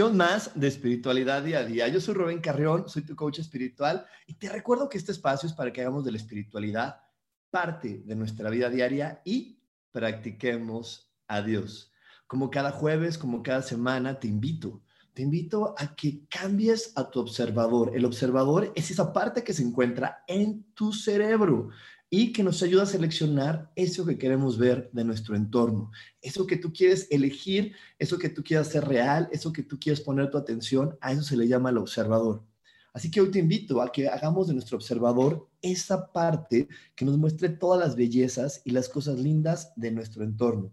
[0.00, 1.86] Más de Espiritualidad Día a Día.
[1.88, 5.52] Yo soy Rubén Carrión, soy tu coach espiritual y te recuerdo que este espacio es
[5.52, 7.02] para que hagamos de la espiritualidad
[7.50, 11.92] parte de nuestra vida diaria y practiquemos a Dios.
[12.26, 17.20] Como cada jueves, como cada semana, te invito, te invito a que cambies a tu
[17.20, 17.94] observador.
[17.94, 21.68] El observador es esa parte que se encuentra en tu cerebro
[22.14, 26.58] y que nos ayuda a seleccionar eso que queremos ver de nuestro entorno, eso que
[26.58, 30.36] tú quieres elegir, eso que tú quieres hacer real, eso que tú quieres poner tu
[30.36, 32.44] atención, a eso se le llama el observador.
[32.92, 37.16] Así que hoy te invito a que hagamos de nuestro observador esa parte que nos
[37.16, 40.70] muestre todas las bellezas y las cosas lindas de nuestro entorno.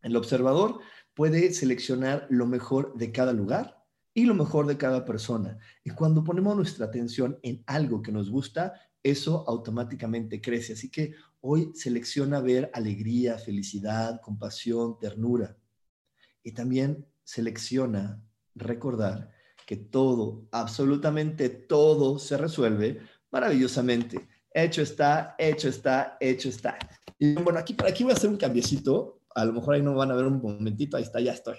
[0.00, 0.80] El observador
[1.12, 5.58] puede seleccionar lo mejor de cada lugar y lo mejor de cada persona.
[5.84, 8.72] Y cuando ponemos nuestra atención en algo que nos gusta,
[9.02, 10.74] eso automáticamente crece.
[10.74, 15.56] Así que hoy selecciona ver alegría, felicidad, compasión, ternura.
[16.42, 18.22] Y también selecciona
[18.54, 19.30] recordar
[19.66, 24.28] que todo, absolutamente todo se resuelve maravillosamente.
[24.52, 26.76] Hecho está, hecho está, hecho está.
[27.18, 29.20] Y bueno, aquí, por aquí voy a hacer un cambiecito.
[29.34, 30.96] A lo mejor ahí no van a ver un momentito.
[30.96, 31.56] Ahí está, ya estoy.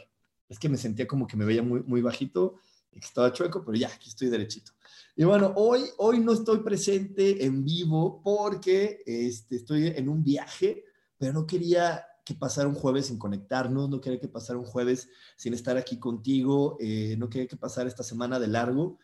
[0.49, 2.55] Es que me sentía como que me veía muy, muy bajito
[2.91, 4.71] estaba chueco, pero ya, aquí estoy derechito.
[5.15, 10.85] Y bueno, hoy, hoy no estoy presente en vivo porque este, estoy en un viaje,
[11.17, 15.09] pero no quería que pasara un jueves sin conectarnos, no quería que pasara un jueves
[15.35, 18.99] sin estar aquí contigo, eh, no quería que pasara esta semana de largo,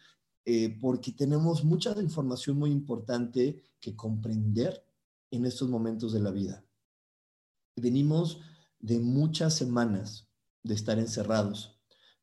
[0.45, 4.83] eh, porque tenemos mucha información muy importante que comprender
[5.31, 6.63] en estos momentos de la vida.
[7.75, 8.39] Venimos
[8.79, 10.27] de muchas semanas
[10.63, 11.76] de estar encerrados,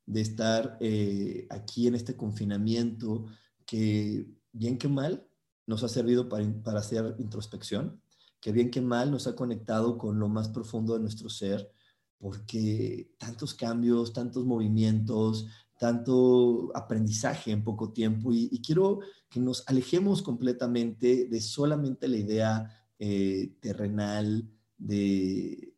[0.07, 3.27] de estar eh, aquí en este confinamiento,
[3.67, 5.27] que bien que mal
[5.67, 6.45] nos ha servido para,
[6.79, 8.01] hacer introspección,
[8.41, 11.71] que bien que mal nos ha conectado con lo más profundo de nuestro ser,
[12.19, 15.47] porque tantos cambios, tantos movimientos,
[15.79, 22.89] tanto aprendizaje en poco tiempo y, quiero que nos alejemos completamente de solamente la idea
[22.99, 24.49] eh, terrenal
[24.79, 25.74] de,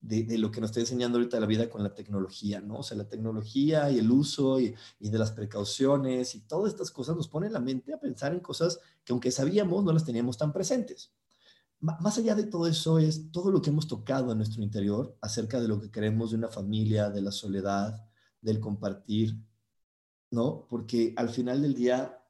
[0.00, 2.78] de, lo que nos está enseñando ahorita la vida con la tecnología, ¿no?
[2.78, 7.16] O sea, la tecnología y el uso y, de las precauciones y todas estas cosas
[7.16, 10.52] nos ponen la mente a pensar en cosas que aunque sabíamos no las teníamos tan
[10.52, 11.12] presentes.
[11.80, 15.60] más allá de todo eso es todo lo que hemos tocado en nuestro interior acerca
[15.60, 18.06] de lo que queremos de una familia, de la soledad,
[18.40, 19.36] del compartir,
[20.30, 20.66] ¿no?
[20.68, 22.22] Porque al final del día,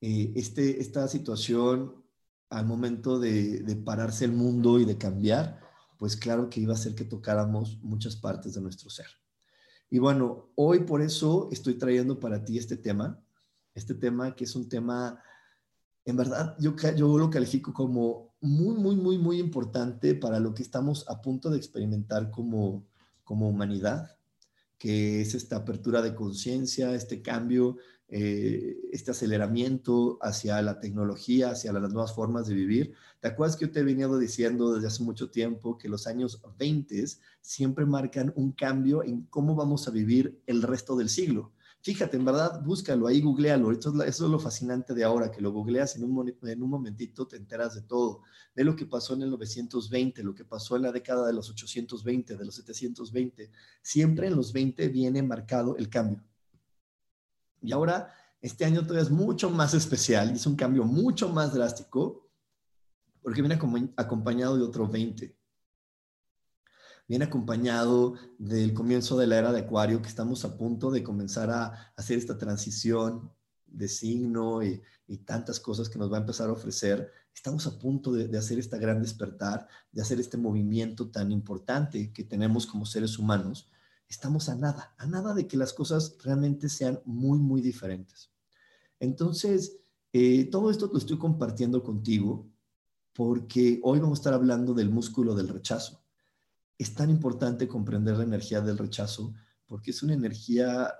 [0.00, 2.04] eh, este, esta situación,
[2.50, 5.63] al momento de, de pararse el mundo y de cambiar,
[6.04, 9.06] pues claro que iba a hacer que tocáramos muchas partes de nuestro ser.
[9.88, 13.24] Y bueno, hoy por eso estoy trayendo para ti este tema,
[13.74, 15.18] este tema que es un tema,
[16.04, 20.62] en verdad, yo, yo lo califico como muy, muy, muy, muy importante para lo que
[20.62, 22.86] estamos a punto de experimentar como,
[23.22, 24.18] como humanidad,
[24.76, 27.78] que es esta apertura de conciencia, este cambio,
[28.08, 32.94] eh, este aceleramiento hacia la tecnología, hacia las nuevas formas de vivir.
[33.20, 36.40] ¿Te acuerdas que yo te he venido diciendo desde hace mucho tiempo que los años
[36.58, 37.04] 20
[37.40, 41.52] siempre marcan un cambio en cómo vamos a vivir el resto del siglo?
[41.84, 43.70] Fíjate, en verdad, búscalo ahí, googlealo.
[43.70, 46.70] Eso es, eso es lo fascinante de ahora, que lo googleas en un, en un
[46.70, 48.22] momentito, te enteras de todo.
[48.54, 51.50] De lo que pasó en el 920, lo que pasó en la década de los
[51.50, 53.50] 820, de los 720.
[53.82, 56.24] Siempre en los 20 viene marcado el cambio.
[57.64, 61.54] Y ahora, este año todavía es mucho más especial y es un cambio mucho más
[61.54, 62.28] drástico
[63.22, 63.58] porque viene
[63.96, 65.34] acompañado de otro 20
[67.08, 71.50] viene acompañado del comienzo de la era de Acuario, que estamos a punto de comenzar
[71.50, 73.30] a hacer esta transición
[73.66, 74.82] de signo y,
[75.26, 77.12] tantas cosas que nos va a empezar a ofrecer.
[77.34, 82.10] Estamos a punto de, de, hacer esta gran despertar, de hacer este movimiento tan importante
[82.12, 83.68] que tenemos como seres humanos.
[84.08, 88.30] Estamos a nada, a nada de que las cosas realmente sean muy, muy diferentes.
[89.00, 89.78] Entonces,
[90.12, 92.48] eh, todo esto lo estoy compartiendo contigo
[93.12, 96.04] porque hoy vamos a estar hablando del músculo del rechazo.
[96.78, 99.34] Es tan importante comprender la energía del rechazo
[99.66, 100.92] porque es una energía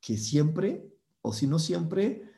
[0.00, 0.92] que siempre,
[1.22, 2.30] o si no siempre,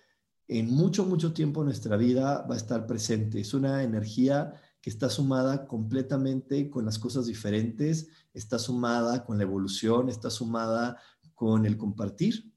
[0.48, 3.40] en mucho, mucho tiempo nuestra vida va a estar presente.
[3.40, 4.54] Es una energía
[4.86, 10.96] está sumada completamente con las cosas diferentes, está sumada con la evolución, está sumada
[11.34, 12.52] con el compartir.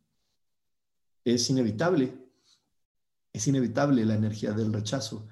[1.26, 2.18] Es inevitable,
[3.34, 5.28] es inevitable la energía del rechazo.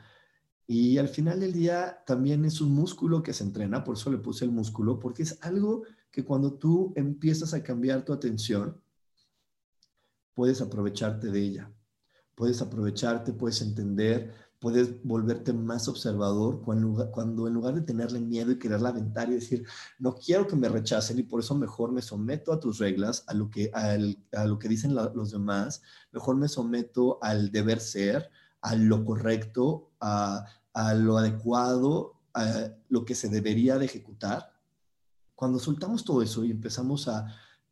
[0.65, 4.17] Y al final del día también es un músculo que se entrena, por eso le
[4.17, 8.81] puse el músculo, porque es algo que cuando tú empiezas a cambiar tu atención,
[10.33, 11.71] puedes aprovecharte de ella.
[12.33, 18.51] Puedes aprovecharte, puedes entender, puedes volverte más observador cuando, cuando en lugar de tenerle miedo
[18.51, 19.65] y quererla aventar y decir,
[20.00, 23.33] no quiero que me rechacen y por eso mejor me someto a tus reglas, a
[23.33, 25.81] lo que, a lo que dicen los demás,
[26.12, 28.30] mejor me someto al deber ser,
[28.62, 34.51] a lo correcto, a, a lo adecuado, a lo que se debería de ejecutar.
[35.36, 37.27] Cuando soltamos todo eso y empezamos a,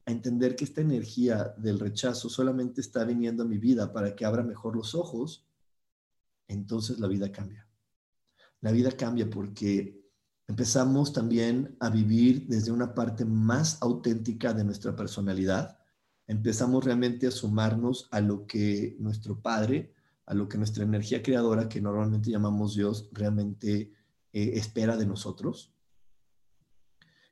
[0.05, 4.23] a entender que esta energía del rechazo solamente está viniendo a mi vida para que
[4.23, 5.44] abra mejor los ojos,
[6.47, 7.67] entonces la vida cambia.
[8.61, 10.01] La vida cambia porque
[10.47, 15.77] empezamos también a vivir desde una parte más auténtica de nuestra personalidad.
[16.27, 19.93] Empezamos realmente a sumarnos a lo que nuestro Padre,
[20.25, 23.93] a lo que nuestra energía creadora, que normalmente llamamos Dios, realmente
[24.33, 25.73] eh, espera de nosotros,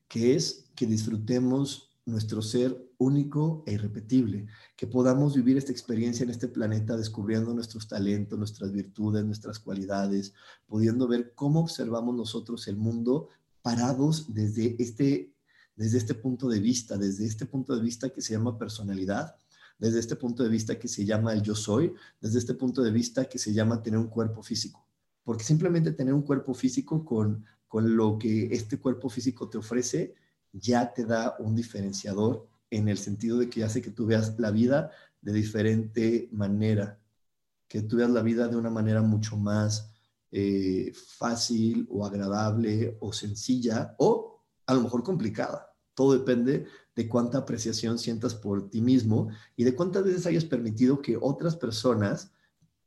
[0.08, 6.30] que es que disfrutemos nuestro ser único e irrepetible, que podamos vivir esta experiencia en
[6.30, 10.34] este planeta descubriendo nuestros talentos, nuestras virtudes, nuestras cualidades,
[10.68, 13.30] pudiendo ver cómo observamos nosotros el mundo
[13.62, 15.34] parados desde este,
[15.76, 19.38] desde este punto de vista, desde este punto de vista que se llama personalidad,
[19.80, 22.92] desde este punto de vista que se llama el yo soy, desde este punto de
[22.92, 24.86] vista que se llama tener un cuerpo físico.
[25.24, 30.16] Porque simplemente tener un cuerpo físico con, con lo que este cuerpo físico te ofrece,
[30.54, 34.52] ya te da un diferenciador en el sentido de que hace que tú veas la
[34.52, 34.92] vida
[35.22, 37.00] de diferente manera,
[37.68, 39.92] que tú veas la vida de una manera mucho más
[40.32, 45.70] eh, fácil o agradable o sencilla o a lo mejor complicada.
[45.94, 46.66] Todo depende
[46.96, 51.56] de cuánta apreciación sientas por ti mismo y de cuántas veces hayas permitido que otras
[51.56, 52.32] personas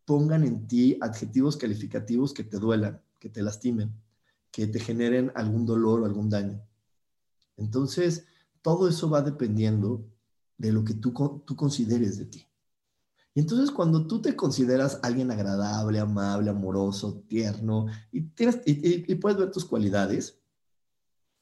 [0.05, 3.93] pongan en ti adjetivos calificativos que te duelan, que te lastimen,
[4.51, 6.66] que te generen algún dolor o algún daño.
[7.57, 8.27] Entonces,
[8.63, 10.05] todo eso va dependiendo
[10.59, 11.13] de lo que tú,
[11.45, 12.47] tú consideres de ti.
[13.37, 18.61] Y entonces cuando tú te consideras alguien agradable, amable, amoroso, tierno, y, tienes,
[19.21, 20.41] puedes ver tus cualidades,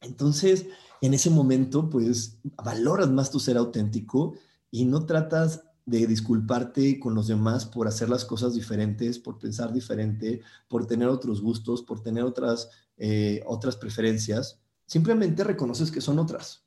[0.01, 0.65] entonces
[0.99, 4.35] en ese momento pues valoras más tu ser auténtico
[4.71, 9.71] y no tratas de disculparte con los demás por hacer las cosas diferentes, por pensar
[9.71, 16.19] diferente, por tener otros gustos, por tener otras, eh, otras preferencias, Simplemente reconoces que son
[16.19, 16.65] otras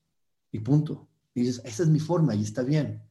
[0.50, 1.08] y punto.
[1.34, 3.02] Y dices, esa es mi forma y está bien.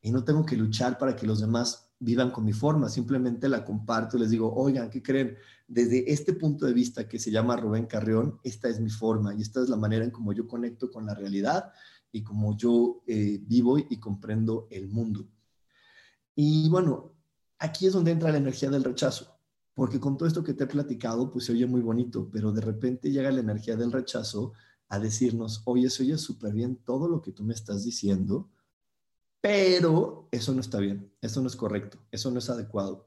[0.00, 3.64] Y no tengo que luchar para que los demás vivan con mi forma, simplemente la
[3.64, 5.36] comparto y les digo, oigan, ¿qué creen?
[5.66, 9.42] Desde este punto de vista que se llama Rubén Carrión, esta es mi forma y
[9.42, 11.72] esta es la manera en cómo yo conecto con la realidad
[12.12, 15.26] y como yo eh, vivo y comprendo el mundo.
[16.36, 17.12] Y bueno,
[17.58, 19.37] aquí es donde entra la energía del rechazo.
[19.78, 22.60] Porque con todo esto que te he platicado, pues se oye muy bonito, pero de
[22.60, 24.52] repente llega la energía del rechazo
[24.88, 28.50] a decirnos, oye, se oye súper bien todo lo que tú me estás diciendo,
[29.40, 33.06] pero eso no está bien, eso no es correcto, eso no es adecuado,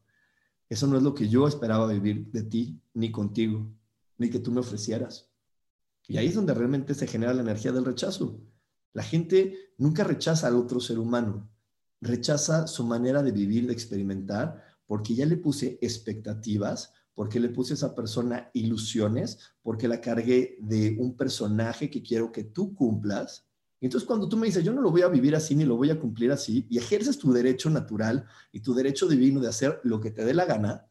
[0.70, 3.70] eso no es lo que yo esperaba vivir de ti, ni contigo,
[4.18, 5.30] ni que tú me ofrecieras.
[6.08, 8.40] Y ahí es donde realmente se genera la energía del rechazo.
[8.94, 11.50] La gente nunca rechaza al otro ser humano,
[12.00, 17.72] rechaza su manera de vivir, de experimentar, porque ya le puse expectativas, porque le puse
[17.72, 23.48] a esa persona ilusiones, porque la cargué de un personaje que quiero que tú cumplas.
[23.80, 25.78] Y entonces cuando tú me dices, yo no lo voy a vivir así ni lo
[25.78, 29.80] voy a cumplir así, y ejerces tu derecho natural y tu derecho divino de hacer
[29.86, 30.88] lo que te dé la gana,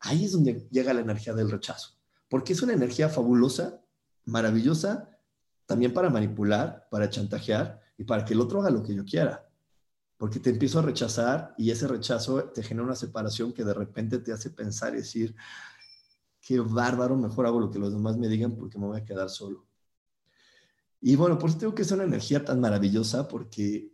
[0.00, 1.96] ahí es donde llega la energía del rechazo.
[2.28, 3.80] Porque es una energía fabulosa,
[4.26, 5.08] maravillosa,
[5.64, 9.47] también para manipular, para chantajear y para que el otro haga lo que yo quiera
[10.18, 14.18] porque te empiezo a rechazar y ese rechazo te genera una separación que de repente
[14.18, 15.34] te hace pensar y decir,
[16.40, 19.30] qué bárbaro, mejor hago lo que los demás me digan porque me voy a quedar
[19.30, 19.64] solo.
[21.00, 23.92] Y bueno, por eso tengo que es una energía tan maravillosa porque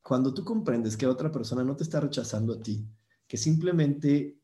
[0.00, 2.86] cuando tú comprendes que otra persona no te está rechazando a ti,
[3.26, 4.38] que simplemente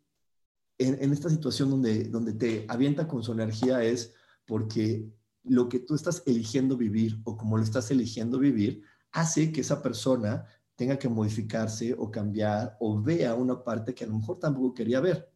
[0.78, 4.14] en, esta situación donde, donde te avienta con su energía es
[4.46, 5.08] porque
[5.44, 8.82] lo que tú estás eligiendo vivir o como lo estás eligiendo vivir
[9.12, 10.46] hace que esa persona
[10.80, 14.98] tenga que modificarse o cambiar o vea una parte que a lo mejor tampoco quería
[14.98, 15.30] ver.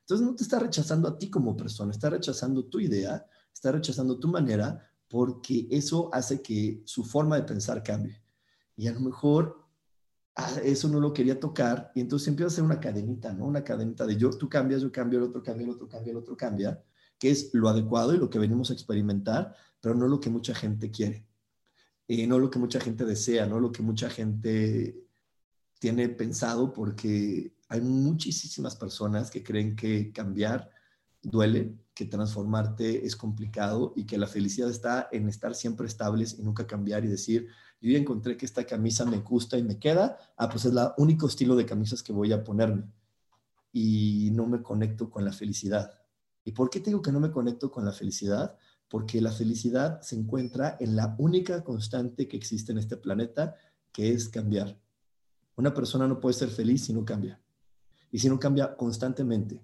[0.00, 4.18] Entonces no te está rechazando a ti como persona, está rechazando tu idea, está rechazando
[4.18, 8.22] tu manera porque eso hace que su forma de pensar cambie.
[8.76, 9.64] Y a lo mejor
[10.36, 13.46] ah, eso no lo quería tocar y entonces empieza a ser una cadenita, ¿no?
[13.46, 16.18] Una cadenita de yo, tú cambias, yo cambio, el otro cambia, el otro cambia, el
[16.18, 16.84] otro cambia,
[17.18, 20.54] que es lo adecuado y lo que venimos a experimentar, pero no lo que mucha
[20.54, 21.29] gente quiere.
[22.12, 25.06] Y no lo que mucha gente desea, no lo que mucha gente
[25.78, 30.72] tiene pensado, porque hay muchísimas personas que creen que cambiar
[31.22, 36.42] duele, que transformarte es complicado y que la felicidad está en estar siempre estables y
[36.42, 37.46] nunca cambiar y decir,
[37.80, 40.78] yo ya encontré que esta camisa me gusta y me queda, ah, pues es el
[40.96, 42.90] único estilo de camisas que voy a ponerme
[43.72, 45.92] y no me conecto con la felicidad.
[46.42, 48.58] ¿Y por qué digo que no me conecto con la felicidad?
[48.90, 53.54] Porque la felicidad se encuentra en la única constante que existe en este planeta,
[53.92, 54.78] que es cambiar.
[55.56, 57.40] Una persona no puede ser feliz si no cambia.
[58.10, 59.62] Y si no cambia constantemente.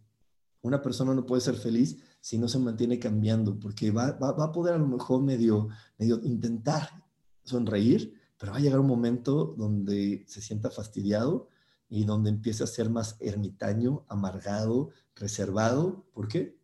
[0.63, 4.75] Una persona no puede ser feliz si no se mantiene cambiando, porque va, a poder
[4.75, 5.69] a lo mejor medio,
[5.99, 7.05] medio intentar
[7.45, 11.49] sonreír, pero va a llegar un momento donde se sienta fastidiado
[11.89, 16.05] y donde empiece a ser más ermitaño, amargado, reservado.
[16.13, 16.57] ¿Por qué?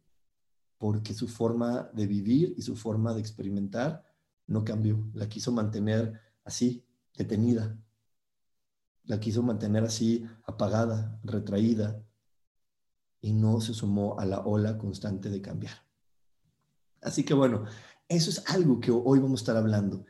[0.82, 4.02] Porque su forma de vivir y su forma de experimentar
[4.48, 5.08] no cambió.
[5.14, 6.84] La quiso mantener así,
[7.16, 7.78] detenida.
[9.04, 12.02] La quiso mantener así, apagada, retraída,
[13.20, 15.86] y no se sumó a la ola constante de cambiar.
[17.00, 17.64] Así que bueno,
[18.08, 20.04] eso es algo que hoy vamos a estar hablando.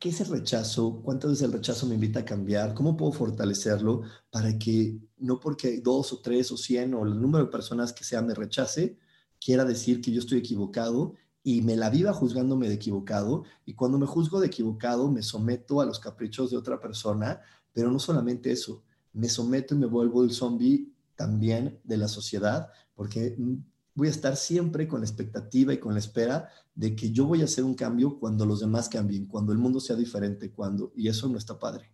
[0.00, 1.02] ¿Qué es el rechazo?
[1.04, 2.74] ¿Cuántas veces el rechazo me invita a cambiar?
[2.74, 7.44] ¿Cómo puedo fortalecerlo para que no porque dos o tres o cien o el número
[7.44, 8.98] de personas que sea me rechace,
[9.40, 13.98] quiera decir que yo estoy equivocado y me la viva juzgándome de equivocado y cuando
[13.98, 17.40] me juzgo de equivocado me someto a los caprichos de otra persona,
[17.72, 22.68] pero no solamente eso, me someto y me vuelvo el zombie también de la sociedad,
[22.94, 23.54] porque mm,
[23.94, 27.42] voy a estar siempre con la expectativa y con la espera de que yo voy
[27.42, 31.08] a hacer un cambio cuando los demás cambien, cuando el mundo sea diferente, cuando, y
[31.08, 31.92] eso no está padre,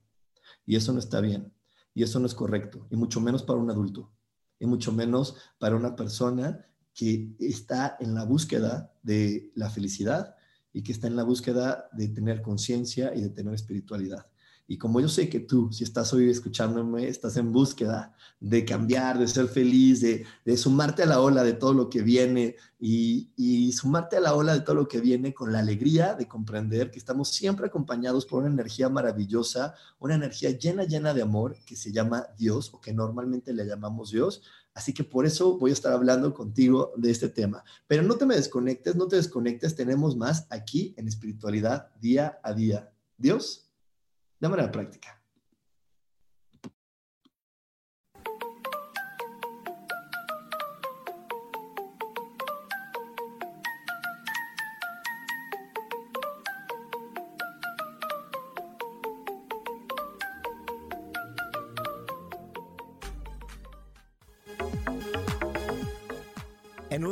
[0.67, 1.53] y eso no está bien,
[1.95, 4.11] y eso no es correcto, y mucho menos para un adulto,
[4.59, 10.37] y mucho menos para una persona que está en la búsqueda de la felicidad
[10.73, 14.27] y que está en la búsqueda de tener conciencia y de tener espiritualidad.
[14.73, 19.19] Y como yo sé que tú, si estás hoy escuchándome, estás en búsqueda de cambiar,
[19.19, 23.73] de ser feliz, de, sumarte a la ola de todo lo que viene y, y,
[23.73, 26.99] sumarte a la ola de todo lo que viene con la alegría de comprender que
[26.99, 31.93] estamos siempre acompañados por una energía maravillosa, una energía llena, llena de amor que se
[31.93, 34.43] llama Dios o que normalmente le llamamos Dios.
[34.75, 37.62] Así que por eso voy a estar hablando contigo de este tema.
[37.87, 42.52] Pero no te me desconectes, no te desconectes, tenemos más aquí en espiritualidad día a
[42.52, 42.91] día.
[43.17, 43.71] Dios
[44.41, 45.22] de manera práctica.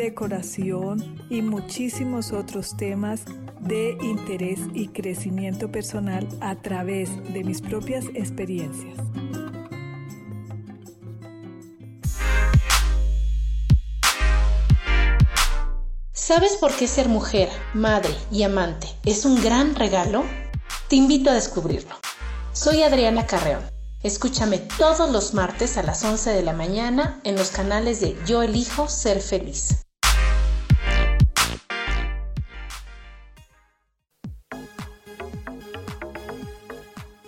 [0.00, 3.22] decoración y muchísimos otros temas
[3.60, 8.94] de interés y crecimiento personal a través de mis propias experiencias.
[16.12, 20.24] ¿Sabes por qué ser mujer, madre y amante es un gran regalo?
[20.88, 21.96] Te invito a descubrirlo.
[22.52, 23.62] Soy Adriana Carreón.
[24.02, 28.42] Escúchame todos los martes a las 11 de la mañana en los canales de Yo
[28.42, 29.84] elijo ser feliz.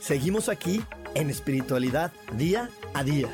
[0.02, 0.80] Seguimos aquí
[1.14, 3.28] en espiritualidad día a día.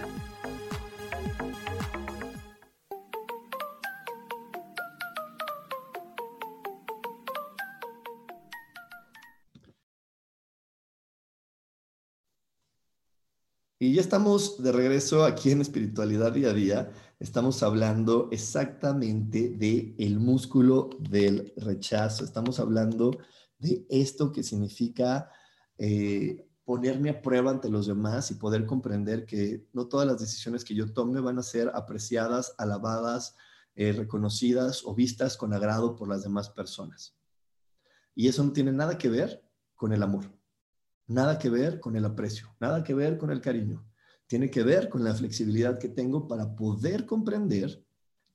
[13.78, 16.92] Y ya estamos de regreso aquí en Espiritualidad Día a Día.
[17.18, 22.24] Estamos hablando exactamente de el músculo del rechazo.
[22.24, 23.16] Estamos hablando
[23.58, 25.30] de esto que significa
[25.78, 30.66] eh, ponerme a prueba ante los demás y poder comprender que no todas las decisiones
[30.66, 33.34] que yo tome van a ser apreciadas, alabadas,
[33.74, 37.16] eh, reconocidas o vistas con agrado por las demás personas.
[38.14, 39.42] Y eso no tiene nada que ver
[39.74, 40.30] con el amor,
[41.06, 43.82] nada que ver con el aprecio, nada que ver con el cariño.
[44.26, 47.82] Tiene que ver con la flexibilidad que tengo para poder comprender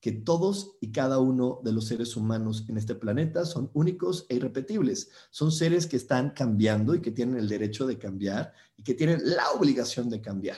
[0.03, 4.35] que todos y cada uno de los seres humanos en este planeta son únicos e
[4.35, 5.09] irrepetibles.
[5.31, 9.21] Son seres que están cambiando y que tienen el derecho de cambiar y que tienen
[9.23, 10.57] la obligación de cambiar.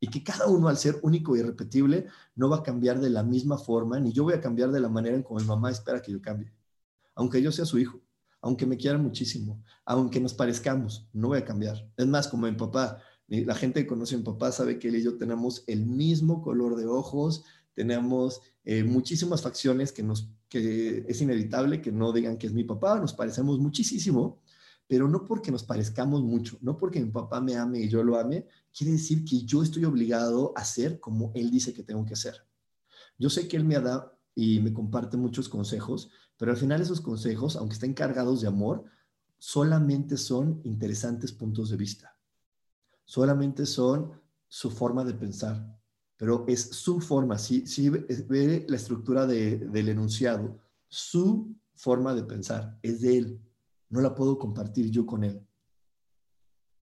[0.00, 3.22] Y que cada uno al ser único e irrepetible no va a cambiar de la
[3.22, 6.02] misma forma, ni yo voy a cambiar de la manera en como mi mamá espera
[6.02, 6.52] que yo cambie.
[7.14, 8.00] Aunque yo sea su hijo,
[8.40, 11.88] aunque me quiera muchísimo, aunque nos parezcamos, no voy a cambiar.
[11.96, 12.98] Es más, como mi papá,
[13.28, 16.42] la gente que conoce a mi papá sabe que él y yo tenemos el mismo
[16.42, 22.36] color de ojos, tenemos eh, muchísimas facciones que, nos, que es inevitable que no digan
[22.36, 24.40] que es mi papá, nos parecemos muchísimo,
[24.86, 28.18] pero no porque nos parezcamos mucho, no porque mi papá me ame y yo lo
[28.18, 32.14] ame, quiere decir que yo estoy obligado a hacer como él dice que tengo que
[32.14, 32.46] hacer.
[33.18, 37.00] Yo sé que él me da y me comparte muchos consejos, pero al final esos
[37.00, 38.84] consejos, aunque estén cargados de amor,
[39.38, 42.16] solamente son interesantes puntos de vista.
[43.04, 45.81] Solamente son su forma de pensar
[46.22, 52.78] pero es su forma, si, si ve la estructura del enunciado, su forma de pensar
[52.80, 53.40] es de él,
[53.88, 55.44] no la puedo compartir yo con él.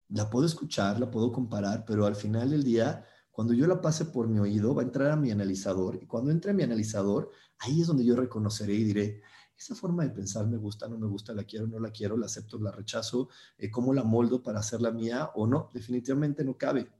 [0.08, 4.06] La puedo escuchar, la puedo comparar, pero al final del día, cuando yo la pase
[4.06, 7.30] por mi oído, va a entrar a mi analizador y cuando entre a mi analizador,
[7.60, 9.22] ahí es donde yo reconoceré y diré,
[9.56, 12.26] esa forma de pensar me gusta, no me gusta, la quiero, no la quiero, la
[12.26, 16.90] acepto, la rechazo, eh, cómo la moldo para hacerla mía o no, definitivamente no cabe.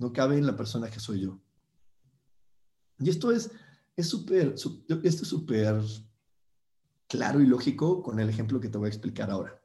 [0.00, 1.43] No cabe en la persona que soy yo.
[2.98, 3.50] Y esto es
[3.98, 5.80] súper, esto es súper
[7.08, 9.60] claro y lógico con el ejemplo que te voy a explicar ahora.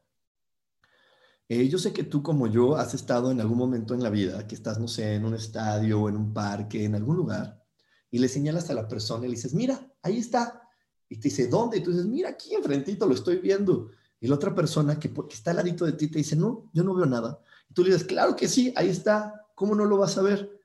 [1.47, 4.47] Eh, yo sé que tú como yo has estado en algún momento en la vida,
[4.47, 7.65] que estás, no sé, en un estadio, en un parque, en algún lugar,
[8.11, 10.61] y le señalas a la persona y le dices, mira, ahí está.
[11.09, 11.77] Y te dice, ¿dónde?
[11.77, 13.89] Y tú dices, mira, aquí enfrentito lo estoy viendo.
[14.21, 16.83] Y la otra persona que, que está al ladito de ti te dice, no, yo
[16.83, 17.39] no veo nada.
[17.67, 19.47] Y tú le dices, claro que sí, ahí está.
[19.55, 20.55] ¿Cómo no lo vas a ver?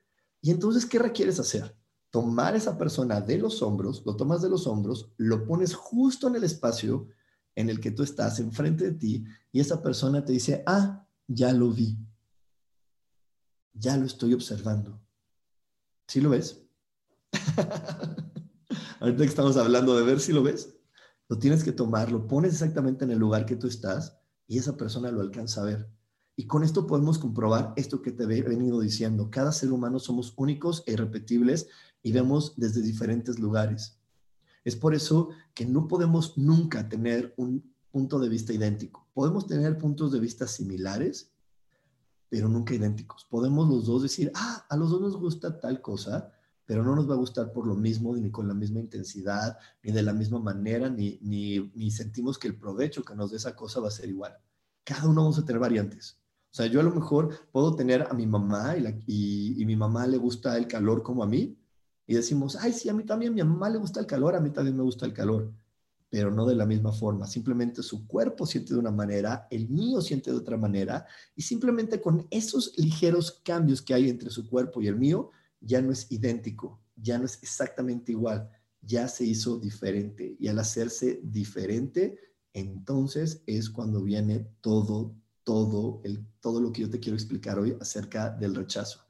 [0.43, 1.75] Y entonces, ¿qué requieres hacer?
[2.15, 6.37] Tomar esa persona de los hombros, lo tomas de los hombros, lo pones justo en
[6.37, 7.09] el espacio
[7.57, 11.53] en el que tú estás, enfrente de ti, y esa persona te dice, ah, ya
[11.53, 11.99] lo vi,
[13.73, 15.03] ya lo estoy observando.
[16.07, 16.63] ¿Sí lo ves?
[19.01, 20.73] Ahorita que estamos hablando de ver si lo ves,
[21.29, 24.77] lo tienes que tomar, lo pones exactamente en el lugar que tú estás y esa
[24.77, 25.91] persona lo alcanza a ver.
[26.37, 29.31] Y con esto podemos comprobar esto que te he venido diciendo.
[29.33, 31.69] Cada ser humano somos únicos e irrepetibles
[32.05, 33.99] y vemos desde diferentes lugares.
[34.63, 39.09] Es por eso que no podemos nunca tener un punto de vista idéntico.
[39.15, 41.33] Podemos tener puntos de vista similares,
[42.29, 43.27] pero nunca idénticos.
[43.31, 46.31] Podemos los dos decir, ah, a los dos nos gusta tal cosa,
[46.67, 49.91] pero no nos va a gustar por lo mismo, ni con la misma intensidad, ni
[49.91, 53.81] de la misma manera, ni, ni, sentimos que el provecho que nos dé esa cosa
[53.81, 54.37] va a ser igual.
[54.83, 56.19] Cada uno vamos a tener variantes.
[56.53, 60.07] O sea, yo a lo mejor puedo tener a mi mamá y, y mi mamá
[60.07, 61.57] le gusta el calor como a mí,
[62.07, 64.41] y decimos, ay, sí, a mí también, a mi mamá le gusta el calor, a
[64.41, 65.53] mí también me gusta el calor,
[66.11, 67.27] pero no de la misma forma.
[67.27, 72.01] Simplemente su cuerpo siente de una manera, el mío siente de otra manera, y simplemente
[72.01, 76.11] con esos ligeros cambios que hay entre su cuerpo y el mío, ya no es
[76.11, 78.51] idéntico, ya no es exactamente igual,
[78.83, 80.37] ya se hizo diferente.
[80.39, 82.19] Y al hacerse diferente,
[82.53, 87.77] entonces es cuando viene todo, todo, el, todo lo que yo te quiero explicar hoy
[87.81, 89.04] acerca del rechazo.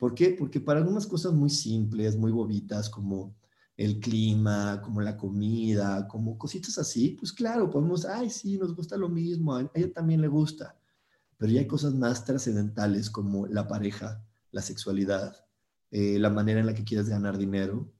[0.00, 0.30] ¿Por qué?
[0.30, 3.36] Porque para algunas cosas muy simples, muy bobitas, como
[3.76, 8.96] el clima, como la comida, como cositas así, pues claro, podemos, ay, sí, nos gusta
[8.96, 10.74] lo mismo, a ella también le gusta.
[11.36, 15.36] Pero ya hay cosas más trascendentales como la pareja, la sexualidad,
[15.90, 17.92] eh, la manera en la que quieres ganar dinero,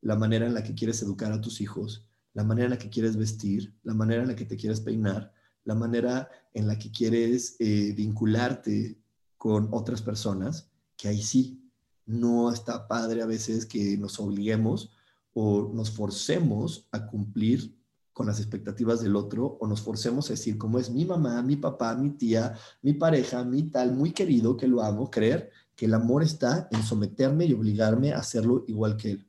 [0.00, 2.90] la manera en la que quieres educar a tus hijos, la manera en la que
[2.90, 6.90] quieres vestir, la manera en la que te quieres peinar, la manera en la que
[6.90, 8.98] quieres eh, vincularte
[9.38, 11.60] con otras personas que ahí sí
[12.06, 14.90] no está padre a veces que nos obliguemos
[15.32, 17.74] o nos forcemos a cumplir
[18.12, 21.56] con las expectativas del otro o nos forcemos a decir, como es mi mamá, mi
[21.56, 25.94] papá, mi tía, mi pareja, mi tal, muy querido que lo amo, creer que el
[25.94, 29.26] amor está en someterme y obligarme a hacerlo igual que él.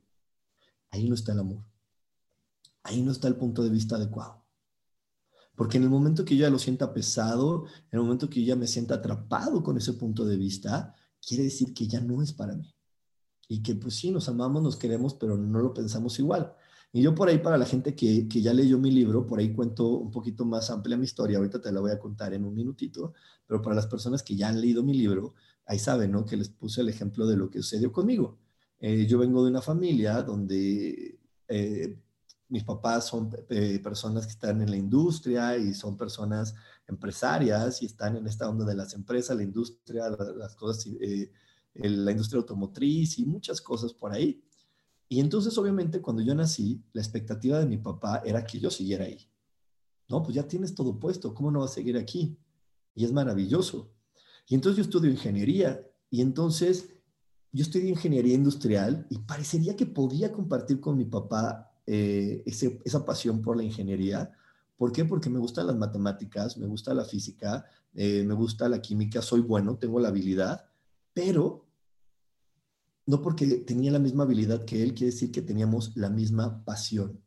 [0.90, 1.64] Ahí no está el amor.
[2.84, 4.44] Ahí no está el punto de vista adecuado.
[5.56, 8.48] Porque en el momento que yo ya lo sienta pesado, en el momento que yo
[8.48, 10.94] ya me sienta atrapado con ese punto de vista,
[11.26, 12.74] quiere decir que ya no es para mí.
[13.48, 16.54] Y que pues sí, nos amamos, nos queremos, pero no lo pensamos igual.
[16.92, 19.52] Y yo por ahí, para la gente que, que, ya leyó mi libro, por ahí
[19.52, 22.54] cuento un poquito más amplia mi historia, ahorita te la voy a contar en un
[22.54, 23.12] minutito,
[23.46, 25.34] pero para las personas que ya han leído mi libro,
[25.66, 26.24] ahí saben, ¿no?
[26.24, 28.38] Que les puse el ejemplo de lo que sucedió conmigo.
[28.78, 31.98] Eh, yo vengo de una familia donde eh,
[32.48, 36.54] mis papás son eh, personas que están en la industria y son personas
[36.88, 40.92] empresarias y están en esta onda de las empresas, la industria, las cosas,
[41.74, 44.42] la industria automotriz y muchas cosas por ahí.
[45.08, 49.04] Y entonces, obviamente, cuando yo nací, la expectativa de mi papá era que yo siguiera
[49.04, 49.28] ahí.
[50.08, 52.38] No, pues ya tienes todo puesto, ¿cómo no vas a seguir aquí?
[52.94, 53.92] Y es maravilloso.
[54.48, 56.90] Y entonces yo estudio ingeniería y entonces
[57.52, 63.42] yo estudio ingeniería industrial y parecería que podía compartir con mi papá eh, esa pasión
[63.42, 64.30] por la ingeniería.
[64.76, 65.04] ¿Por qué?
[65.04, 69.40] Porque me gustan las matemáticas, me gusta la física, eh, me gusta la química, soy
[69.40, 70.66] bueno, tengo la habilidad,
[71.14, 71.66] pero
[73.06, 77.22] no porque tenía la misma habilidad que él, quiere decir que teníamos la misma pasión.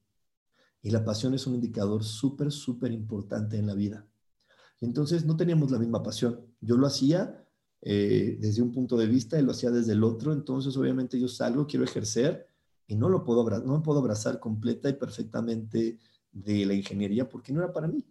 [0.82, 4.06] Y la pasión es un indicador súper, súper importante en la vida.
[4.82, 6.40] Entonces no teníamos la misma pasión.
[6.62, 7.46] Yo lo hacía
[7.82, 10.34] eh, desde un punto de vista, él lo hacía desde el otro.
[10.34, 12.48] Entonces obviamente yo salgo, quiero ejercer
[12.88, 16.00] y no lo puedo abrazar, no me puedo abrazar completa y perfectamente
[16.32, 18.06] de la ingeniería porque no era para mí.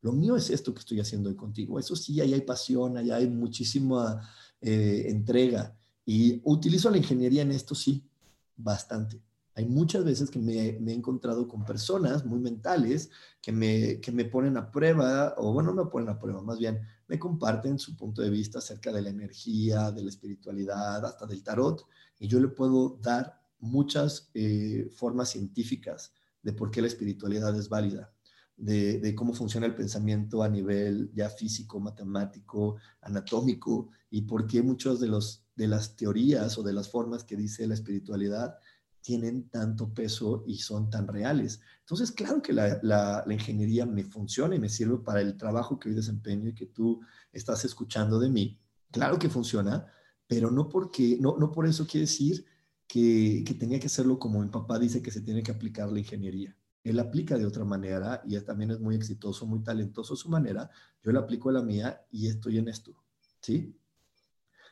[0.00, 1.78] Lo mío es esto que estoy haciendo hoy contigo.
[1.78, 4.28] Eso sí, ahí hay pasión, ahí hay muchísima
[4.60, 5.76] eh, entrega.
[6.04, 8.08] Y utilizo la ingeniería en esto, sí,
[8.56, 9.20] bastante.
[9.54, 13.10] Hay muchas veces que me, he encontrado con personas muy mentales
[13.42, 16.58] que me, que me ponen a prueba, o bueno, no me ponen a prueba, más
[16.58, 21.26] bien me comparten su punto de vista acerca de la energía, de la espiritualidad, hasta
[21.26, 21.84] del tarot,
[22.20, 26.12] y yo le puedo dar muchas eh, formas científicas
[26.48, 28.10] de por qué la espiritualidad es válida.
[28.56, 34.98] De, cómo funciona el pensamiento a nivel ya físico, matemático, anatómico, y por qué muchos
[34.98, 35.10] de
[35.54, 38.54] de las teorías o de las formas que dice la espiritualidad
[39.02, 41.60] tienen tanto peso y son tan reales.
[41.80, 45.94] Entonces, claro que la, ingeniería me funciona y me sirve para el trabajo que hoy
[45.94, 48.58] desempeño y que tú estás escuchando de mí.
[48.90, 49.86] Claro que funciona,
[50.26, 52.46] pero no, porque, no, no por eso quiere decir
[52.88, 56.00] que, que tenía que hacerlo como mi papá dice que se tiene que aplicar la
[56.00, 56.56] ingeniería.
[56.82, 60.28] Él aplica de otra manera y él también es muy exitoso, muy talentoso a su
[60.28, 60.70] manera.
[61.02, 62.96] Yo le aplico a la mía y estoy en esto.
[63.40, 63.78] ¿Sí?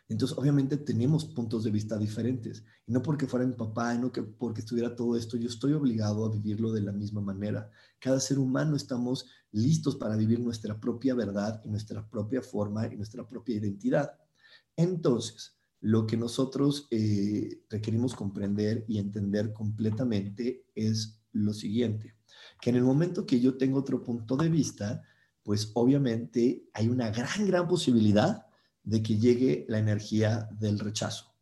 [0.08, 2.64] Entonces, obviamente tenemos puntos de vista diferentes.
[2.86, 6.24] Y no porque fuera mi papá, no que porque estuviera todo esto, yo estoy obligado
[6.24, 7.70] a vivirlo de la misma manera.
[7.98, 12.96] Cada ser humano estamos listos para vivir nuestra propia verdad y nuestra propia forma y
[12.96, 14.12] nuestra propia identidad.
[14.76, 22.16] Entonces, lo que nosotros eh, requerimos comprender y entender completamente es lo siguiente,
[22.60, 25.02] que en el momento que yo tengo otro punto de vista,
[25.42, 28.46] pues obviamente hay una gran, gran posibilidad
[28.82, 31.34] de que llegue la energía del rechazo.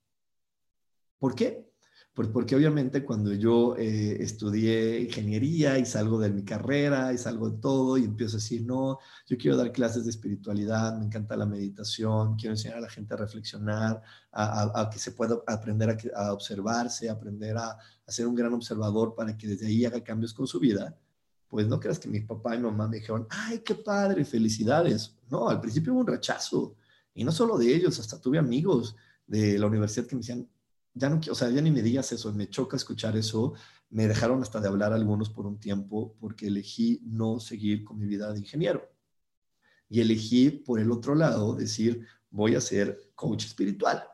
[1.18, 1.70] ¿Por qué?
[2.14, 7.58] Porque obviamente cuando yo eh, estudié ingeniería y salgo de mi carrera y salgo de
[7.58, 11.44] todo y empiezo a decir, no, yo quiero dar clases de espiritualidad, me encanta la
[11.44, 14.00] meditación, quiero enseñar a la gente a reflexionar,
[14.30, 19.36] a, que se pueda aprender a, observarse, aprender a, a, ser un gran observador para
[19.36, 20.96] que desde ahí haga cambios con su vida,
[21.48, 25.16] pues no creas que mi papá y mamá me dijeron, ay, qué padre, felicidades.
[25.28, 26.76] No, al principio hubo un rechazo
[27.12, 28.94] y no solo de ellos, hasta tuve amigos
[29.26, 30.48] de la universidad que me decían,
[30.94, 33.54] ya no, o sea, ya ni me digas eso, me choca escuchar eso.
[33.90, 38.06] Me dejaron hasta de hablar algunos por un tiempo porque elegí no seguir con mi
[38.06, 38.88] vida de ingeniero.
[39.88, 44.04] Y elegí por el otro lado decir, voy a ser coach espiritual.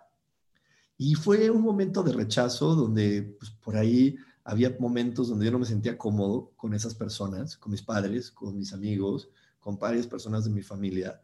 [0.97, 5.59] Y fue un momento de rechazo donde pues, por ahí había momentos donde yo no
[5.59, 10.45] me sentía cómodo con esas personas, con mis padres, con mis amigos, con varias personas
[10.45, 11.21] de mi familia.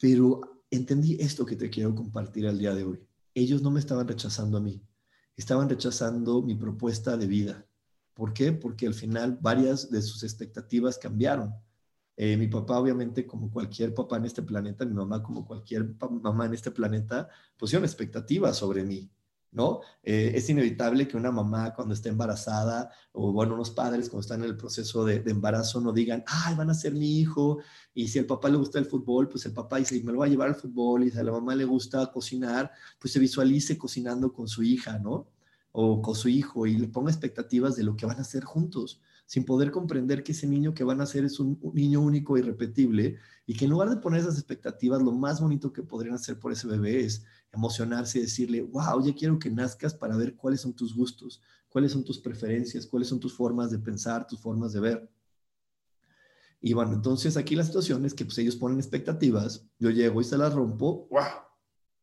[0.00, 3.07] Pero entendí esto que te quiero compartir al día de hoy.
[3.38, 4.82] Ellos no me estaban rechazando a mí,
[5.36, 7.64] estaban rechazando mi propuesta de vida.
[8.12, 8.50] ¿Por qué?
[8.50, 11.54] Porque al final varias de sus expectativas cambiaron.
[12.16, 16.46] Eh, mi papá, obviamente, como cualquier papá en este planeta, mi mamá, como cualquier mamá
[16.46, 19.08] en este planeta, pusieron expectativas sobre mí.
[19.50, 19.80] ¿No?
[20.02, 24.42] Eh, es inevitable que una mamá cuando esté embarazada o, bueno, unos padres cuando están
[24.42, 27.58] en el proceso de, embarazo no digan, ay, van a ser mi hijo,
[27.94, 30.26] y si al papá le gusta el fútbol, pues el papá dice, me lo va
[30.26, 33.78] a llevar al fútbol, y si a la mamá le gusta cocinar, pues se visualice
[33.78, 35.28] cocinando con su hija, ¿no?
[35.72, 39.00] O con su hijo y le ponga expectativas de lo que van a hacer juntos,
[39.26, 42.40] sin poder comprender que ese niño que van a ser es un, niño único e
[42.40, 46.38] irrepetible y que en lugar de poner esas expectativas, lo más bonito que podrían hacer
[46.38, 50.60] por ese bebé es emocionarse y decirle, wow, ya quiero que nazcas para ver cuáles
[50.60, 54.72] son tus gustos, cuáles son tus preferencias, cuáles son tus formas de pensar, tus formas
[54.72, 55.10] de ver.
[56.60, 60.24] Y bueno, entonces aquí la situación es que pues, ellos ponen expectativas, yo llego y
[60.24, 61.42] se las rompo, wow,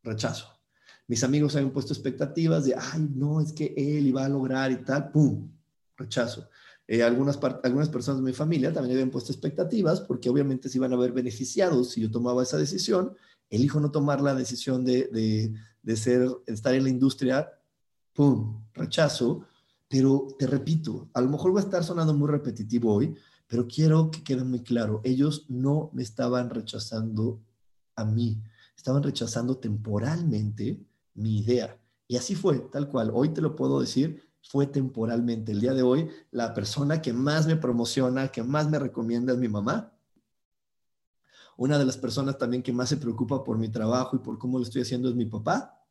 [0.04, 0.48] rechazo.
[1.08, 4.78] Mis amigos habían puesto expectativas de, ay, no, es que él iba a lograr y
[4.78, 5.52] tal, pum,
[5.98, 6.50] rechazo.
[6.88, 10.94] Eh, algunas, algunas personas de mi familia también habían puesto expectativas porque obviamente se iban
[10.94, 13.16] a ver beneficiados si yo tomaba esa decisión.
[13.50, 17.50] Elijo no tomar la decisión de, de, de ser, estar en la industria,
[18.14, 19.46] pum, rechazo.
[19.88, 23.16] Pero te repito, a lo mejor va a estar sonando muy repetitivo hoy,
[23.48, 27.40] pero quiero que quede muy claro, ellos no me estaban rechazando
[27.96, 28.42] a mí,
[28.76, 31.80] estaban rechazando temporalmente mi idea.
[32.08, 33.12] Y así fue, tal cual.
[33.14, 35.52] Hoy te lo puedo decir, fue temporalmente.
[35.52, 39.40] El día de hoy, la persona que más me promociona, que más me recomienda es
[39.40, 39.95] mi mamá.
[41.58, 44.58] Una de las personas también que más se preocupa por mi trabajo y por cómo
[44.58, 45.82] lo estoy haciendo es mi papá.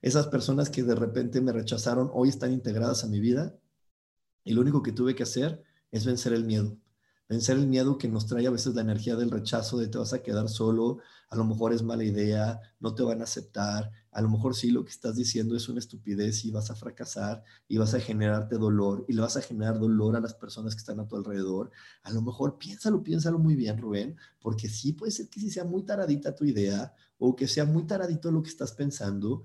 [0.00, 3.56] Esas personas que de repente me rechazaron hoy están integradas a mi vida.
[4.44, 6.76] Y lo único que tuve que hacer es vencer el miedo
[7.32, 10.12] vencer el miedo que nos trae a veces la energía del rechazo, de te vas
[10.12, 10.98] a quedar solo,
[11.30, 14.70] a lo mejor es mala idea, no te van a aceptar, a lo mejor sí
[14.70, 18.58] lo que estás diciendo es una estupidez y vas a fracasar y vas a generarte
[18.58, 21.70] dolor y le vas a generar dolor a las personas que están a tu alrededor.
[22.02, 25.64] A lo mejor piénsalo, piénsalo muy bien, Rubén, porque sí puede ser que sí sea
[25.64, 29.44] muy taradita tu idea o que sea muy taradito lo que estás pensando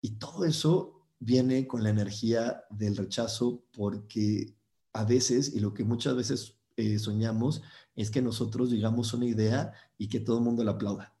[0.00, 4.54] y todo eso viene con la energía del rechazo porque
[4.94, 7.62] a veces, y lo que muchas veces eh, soñamos
[7.94, 11.14] es que nosotros digamos una idea y que todo el mundo la aplauda.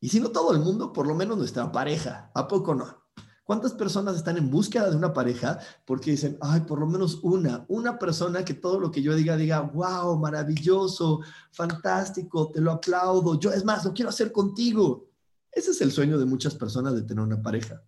[0.00, 2.30] Y si no todo el mundo, por lo menos nuestra pareja.
[2.34, 3.02] ¿A poco no?
[3.44, 7.64] ¿Cuántas personas están en búsqueda de una pareja porque dicen, ay, por lo menos una,
[7.68, 13.38] una persona que todo lo que yo diga diga, wow, maravilloso, fantástico, te lo aplaudo,
[13.38, 15.08] yo es más, lo quiero hacer contigo?
[15.50, 17.82] Ese es el sueño de muchas personas de tener una pareja.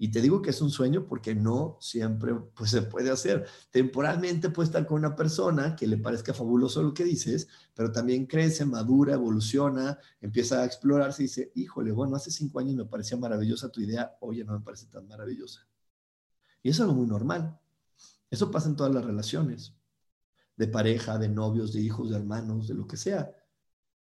[0.00, 3.46] Y te digo que es un sueño porque no siempre pues, se puede hacer.
[3.72, 8.26] Temporalmente puede estar con una persona que le parezca fabuloso lo que dices, pero también
[8.26, 13.18] crece, madura, evoluciona, empieza a explorarse y dice, híjole, bueno, hace cinco años me parecía
[13.18, 15.66] maravillosa tu idea, hoy no me parece tan maravillosa.
[16.62, 17.58] Y eso es algo muy normal.
[18.30, 19.74] Eso pasa en todas las relaciones,
[20.56, 23.32] de pareja, de novios, de hijos, de hermanos, de lo que sea.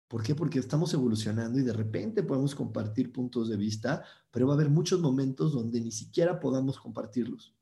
[0.07, 0.35] ¿Por qué?
[0.35, 4.69] Porque estamos evolucionando y de repente podemos compartir puntos de vista, pero va a haber
[4.69, 7.53] muchos momentos donde ni siquiera podamos compartirlos.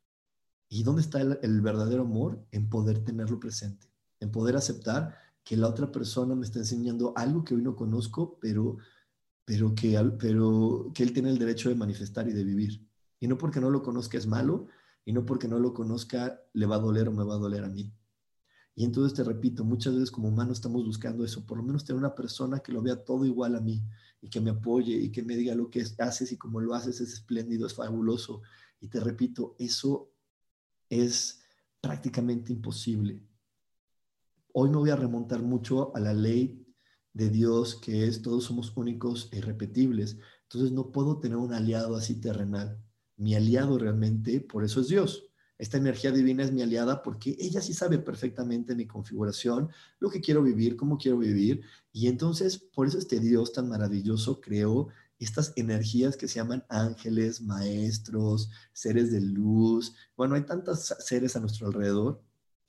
[0.68, 2.44] ¿Y dónde está el, verdadero amor?
[2.52, 3.88] En poder tenerlo presente,
[4.20, 8.38] en poder aceptar que la otra persona me está enseñando algo que hoy no conozco,
[8.42, 8.78] pero,
[9.46, 12.86] pero, que, pero que él tiene el derecho de manifestar y de vivir.
[13.20, 14.68] Y no porque no lo conozca es malo,
[15.06, 17.64] y no porque no lo conozca le va a doler o me va a doler
[17.64, 17.94] a mí.
[18.76, 22.00] Y entonces te repito, muchas veces como humanos estamos buscando eso, por lo menos tener
[22.00, 23.84] una persona que lo vea todo igual a mí
[24.22, 27.00] y que me apoye y que me diga lo que haces y cómo lo haces
[27.02, 28.42] es espléndido, es fabuloso.
[28.80, 30.12] Y te repito, eso
[30.90, 31.44] es
[31.82, 33.22] prácticamente imposible.
[34.54, 36.66] Hoy me voy a remontar mucho a la ley
[37.14, 40.18] de Dios que es todos somos únicos e irrepetibles.
[40.44, 42.82] Entonces no puedo tener un aliado así terrenal.
[43.18, 45.33] Mi aliado realmente, por eso es Dios.
[45.58, 50.22] Esta energía divina es mi aliada porque ella sí sabe perfectamente mi configuración, lo que
[50.22, 51.62] quiero vivir, cómo quiero vivir.
[51.92, 54.90] Y entonces, por eso este Dios tan maravilloso creó
[55.20, 59.96] estas energías que se llaman ángeles, maestros, seres de luz.
[60.18, 62.22] Bueno, hay tantos seres a nuestro alrededor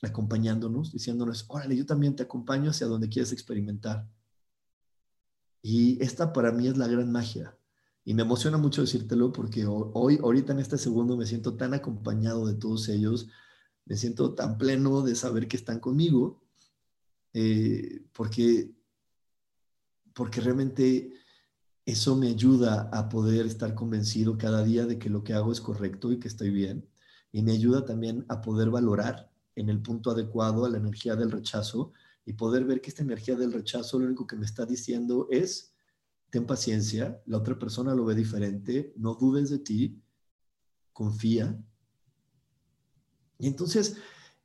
[0.02, 4.06] acompañándonos, diciéndonos, órale, yo también te acompaño hacia donde quieres experimentar.
[5.62, 7.56] Y esta para mí es la gran magia.
[8.04, 12.46] Y me emociona mucho decírtelo porque hoy, ahorita en este segundo, me siento tan acompañado
[12.46, 13.28] de todos ellos,
[13.86, 16.42] me siento tan pleno de saber que están conmigo,
[17.32, 18.70] eh, porque,
[20.12, 21.12] porque realmente
[21.86, 25.60] eso me ayuda a poder estar convencido cada día de que lo que hago es
[25.60, 26.88] correcto y que estoy bien.
[27.32, 31.30] Y me ayuda también a poder valorar en el punto adecuado a la energía del
[31.30, 31.92] rechazo
[32.26, 35.73] y poder ver que esta energía del rechazo lo único que me está diciendo es
[36.34, 40.02] ten paciencia, la otra persona lo ve diferente, no dudes de ti,
[40.92, 41.56] confía.
[43.38, 43.98] Y entonces,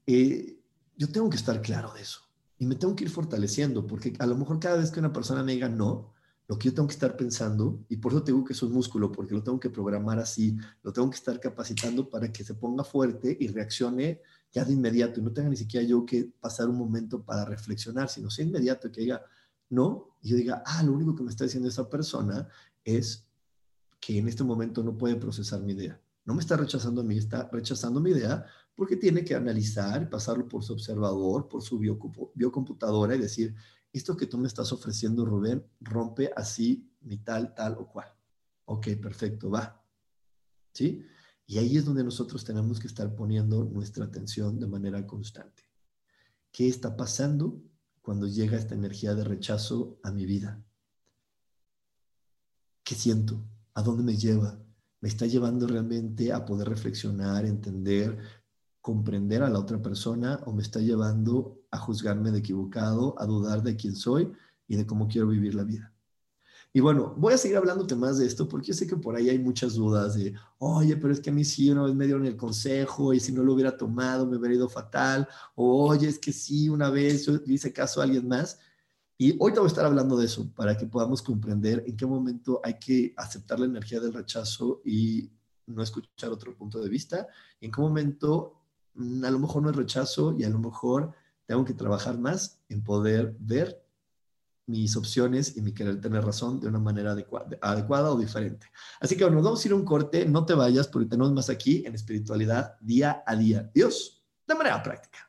[0.06, 0.62] eh,
[0.96, 2.20] yo tengo que estar claro de eso
[2.60, 5.42] y me tengo que ir fortaleciendo, porque a lo mejor cada vez que una persona
[5.42, 6.14] me diga no,
[6.48, 9.12] lo que yo tengo que estar pensando, y por eso tengo que eso es músculo,
[9.12, 12.84] porque lo tengo que programar así, lo tengo que estar capacitando para que se ponga
[12.84, 14.22] fuerte y reaccione
[14.52, 18.10] ya de inmediato, y no tenga ni siquiera yo que pasar un momento para reflexionar,
[18.10, 19.26] sino sea inmediato, que diga,
[19.70, 22.48] no, y yo diga, ah, lo único que me está diciendo esa persona
[22.84, 23.26] es
[24.00, 26.02] que en este momento no puede procesar mi idea.
[26.26, 30.48] no me está rechazando a mí, está rechazando mi idea porque tiene que analizar, pasarlo
[30.48, 33.56] por su observador, por su biocomputadora y decir,
[33.92, 38.08] esto que tú me estás ofreciendo, Rubén, rompe así mi tal, tal o cual.
[38.66, 39.84] Ok, perfecto, va.
[40.72, 41.04] ¿Sí?
[41.48, 45.64] Y ahí es donde nosotros tenemos que estar poniendo nuestra atención de manera constante.
[46.52, 47.62] ¿Qué está pasando
[48.02, 50.64] cuando llega esta energía de rechazo a mi vida?
[52.84, 53.44] ¿Qué siento?
[53.74, 54.60] ¿A dónde me lleva?
[55.02, 58.18] ¿Me está llevando realmente a poder reflexionar, entender,
[58.82, 63.62] comprender a la otra persona o me está llevando a juzgarme de equivocado, a dudar
[63.62, 64.32] de quién soy
[64.68, 65.94] y de cómo quiero vivir la vida?
[66.72, 69.30] Y bueno, voy a seguir hablándote más de esto porque yo sé que por ahí
[69.30, 72.26] hay muchas dudas de, oye, pero es que a mí sí una vez me dieron
[72.28, 76.20] el consejo y si no lo hubiera tomado me hubiera ido fatal, o oye, es
[76.20, 78.60] que sí, una vez yo hice caso a alguien más.
[79.18, 82.06] Y hoy te voy a estar hablando de eso para que podamos comprender en qué
[82.06, 85.30] momento hay que aceptar la energía del rechazo y
[85.66, 87.28] no escuchar otro punto de vista,
[87.60, 88.62] y en qué momento
[88.94, 91.12] mm, a lo mejor no es rechazo y a lo mejor
[91.46, 93.84] tengo que trabajar más en poder ver
[94.70, 98.68] mis opciones y mi querer tener razón de una manera adecuada, o diferente.
[99.00, 101.34] Así que bueno, nos vamos a ir a un corte, no te vayas porque tenemos
[101.34, 103.70] más aquí en espiritualidad día a día.
[103.74, 105.29] Dios, de manera práctica.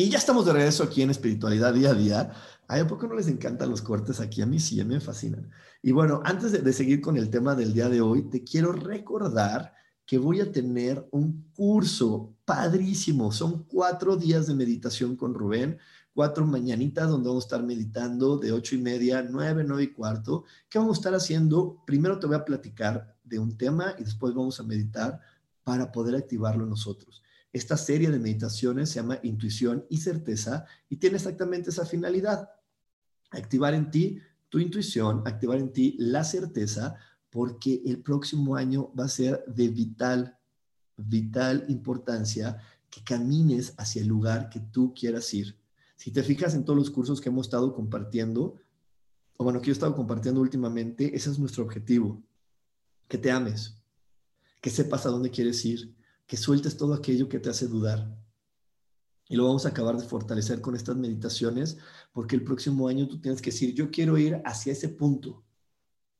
[0.00, 2.32] Y ya estamos de regreso aquí en Espiritualidad Día a Día.
[2.68, 4.40] ¿A poco no les encantan los cortes aquí?
[4.40, 5.50] A mí sí, me fascinan.
[5.82, 9.74] Y bueno, antes de, seguir con el tema del día de hoy, te quiero recordar
[10.06, 13.30] que voy a tener un curso padrísimo.
[13.30, 15.76] Son cuatro días de meditación con Rubén,
[16.14, 20.44] cuatro mañanitas donde vamos a estar meditando de ocho y media, nueve, nueve y cuarto.
[20.70, 21.82] ¿Qué vamos a estar haciendo?
[21.86, 25.20] Primero te voy a platicar de un tema y después vamos a meditar
[25.62, 27.22] para poder activarlo nosotros.
[27.52, 32.48] Esta serie de meditaciones se llama Intuición y Certeza y tiene exactamente esa finalidad.
[33.30, 36.96] Activar en ti tu intuición, activar en ti la certeza,
[37.30, 40.36] porque el próximo año va a ser de vital,
[40.96, 42.58] vital importancia
[42.90, 45.56] que camines hacia el lugar que tú quieras ir.
[45.96, 48.56] Si te fijas en todos los cursos que hemos estado compartiendo,
[49.36, 52.22] o bueno, que yo he estado compartiendo últimamente, ese es nuestro objetivo.
[53.06, 53.76] Que te ames,
[54.60, 55.94] que sepas a dónde quieres ir,
[56.30, 58.16] que sueltes todo aquello que te hace dudar.
[59.28, 61.78] Y lo vamos a acabar de fortalecer con estas meditaciones,
[62.12, 65.42] porque el próximo año tú tienes que decir, yo quiero ir hacia ese punto,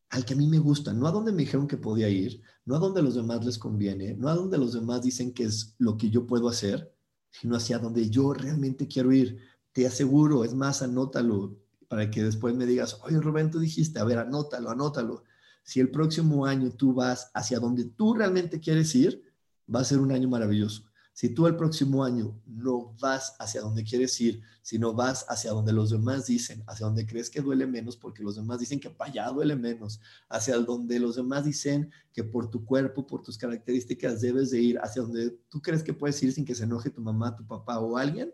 [0.08, 2.74] al que a mí me gusta, no a donde me dijeron que podía ir, no
[2.74, 5.96] a donde los demás les conviene, no a donde los demás dicen que es lo
[5.96, 6.92] que yo puedo hacer,
[7.30, 9.38] sino hacia donde yo realmente quiero ir.
[9.70, 11.56] Te aseguro, es más, anótalo
[11.86, 15.22] para que después me digas, oye Rubén, tú dijiste, a ver, anótalo, anótalo.
[15.62, 19.29] Si el próximo año tú vas hacia donde tú realmente quieres ir,
[19.74, 20.84] va a ser un año maravilloso.
[21.12, 25.72] Si tú el próximo año no vas hacia donde quieres ir, sino vas hacia donde
[25.72, 29.10] los demás dicen, hacia donde crees que duele menos, porque los demás dicen que para
[29.10, 34.20] allá duele menos, hacia donde los demás dicen que por tu cuerpo, por tus características
[34.20, 37.02] debes de ir, hacia donde tú crees que puedes ir sin que se enoje tu
[37.02, 38.32] mamá, tu papá o alguien,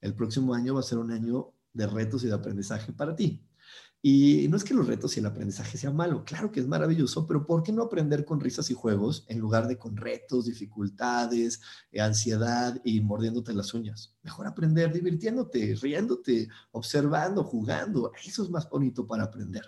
[0.00, 3.42] el próximo año va a ser un año de retos y de aprendizaje para ti.
[4.06, 7.26] Y no es que los retos y el aprendizaje sea malo, claro que es maravilloso,
[7.26, 11.62] pero ¿por qué no aprender con risas y juegos en lugar de con retos, dificultades,
[11.90, 14.14] eh, ansiedad y mordiéndote las uñas?
[14.22, 18.12] Mejor aprender divirtiéndote, riéndote, observando, jugando.
[18.26, 19.64] Eso es más bonito para aprender.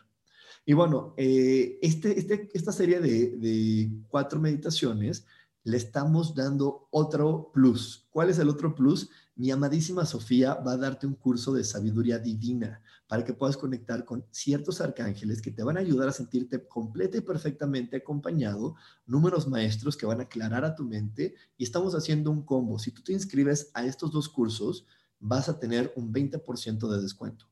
[0.67, 5.25] Y bueno, eh, este, este, esta serie de, de cuatro meditaciones
[5.65, 8.07] le estamos dando otro plus.
[8.11, 9.09] ¿Cuál es el otro plus?
[9.39, 14.07] Mi amadísima Sofía va a darte un curso de sabiduría divina para que puedas conectar
[14.07, 19.47] con ciertos arcángeles que te van a ayudar a sentirte completa y perfectamente acompañado, números
[19.47, 22.79] maestros que van a aclarar a tu mente y estamos haciendo un combo.
[22.79, 24.87] Si tú te inscribes a estos dos cursos,
[25.21, 27.47] vas a tener un 20% de descuento.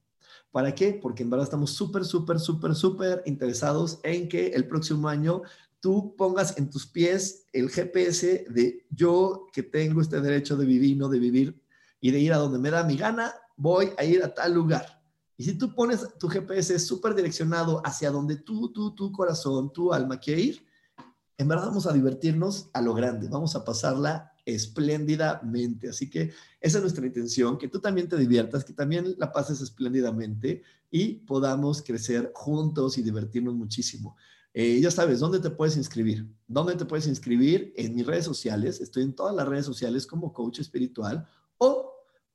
[0.50, 0.98] ¿Para qué?
[1.02, 5.42] Porque en verdad estamos súper, súper, súper, súper interesados en que el próximo año
[5.80, 10.96] tú pongas en tus pies el GPS de yo que tengo este derecho de vivir,
[10.96, 11.63] no de vivir
[12.04, 15.02] y de ir a donde me da mi gana, voy a ir a tal lugar.
[15.38, 19.90] Y si tú pones tu GPS súper direccionado hacia donde tú, tú, tu corazón, tu
[19.90, 20.66] alma quiere ir,
[21.38, 25.88] en verdad vamos a divertirnos a lo grande, vamos a pasarla espléndidamente.
[25.88, 26.30] Así que
[26.60, 31.14] esa es nuestra intención, que tú también te diviertas, que también la pases espléndidamente y
[31.20, 34.14] podamos crecer juntos y divertirnos muchísimo.
[34.52, 36.30] Eh, ya sabes, ¿dónde te puedes inscribir?
[36.46, 37.72] ¿Dónde te puedes inscribir?
[37.78, 41.26] En mis redes sociales, estoy en todas las redes sociales como coach espiritual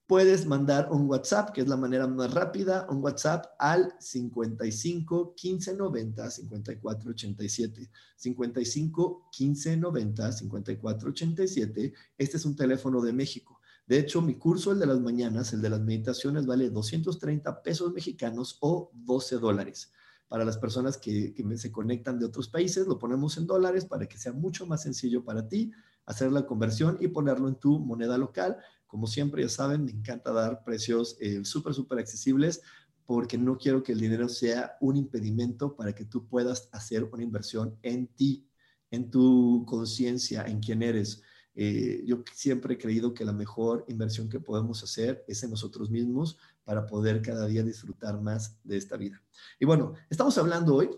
[0.10, 5.76] puedes mandar un WhatsApp, que es la manera más rápida, un WhatsApp al 55 15
[5.76, 7.91] 90 54 87.
[8.16, 11.93] 55 15 90 54 87.
[12.18, 13.62] Este es un teléfono de México.
[13.86, 17.93] De hecho, mi curso, el de las mañanas, el de las meditaciones, vale 230 pesos
[17.93, 19.91] mexicanos o 12 dólares.
[20.28, 24.07] Para las personas que, que se conectan de otros países, lo ponemos en dólares para
[24.07, 25.72] que sea mucho más sencillo para ti
[26.07, 28.57] hacer la conversión y ponerlo en tu moneda local
[28.90, 32.62] como siempre, ya saben, me encanta dar precios eh, súper, súper accesibles
[33.06, 37.24] porque no quiero que el dinero sea un impedimento para que tú puedas hacer una
[37.24, 38.50] inversión en ti,
[38.90, 41.22] en tu conciencia, en quién eres.
[41.54, 45.92] Eh, yo siempre he creído que la mejor inversión que podemos hacer es en nosotros
[45.92, 49.22] mismos para poder cada día disfrutar más de esta vida.
[49.60, 50.90] Y bueno, estamos hablando hoy,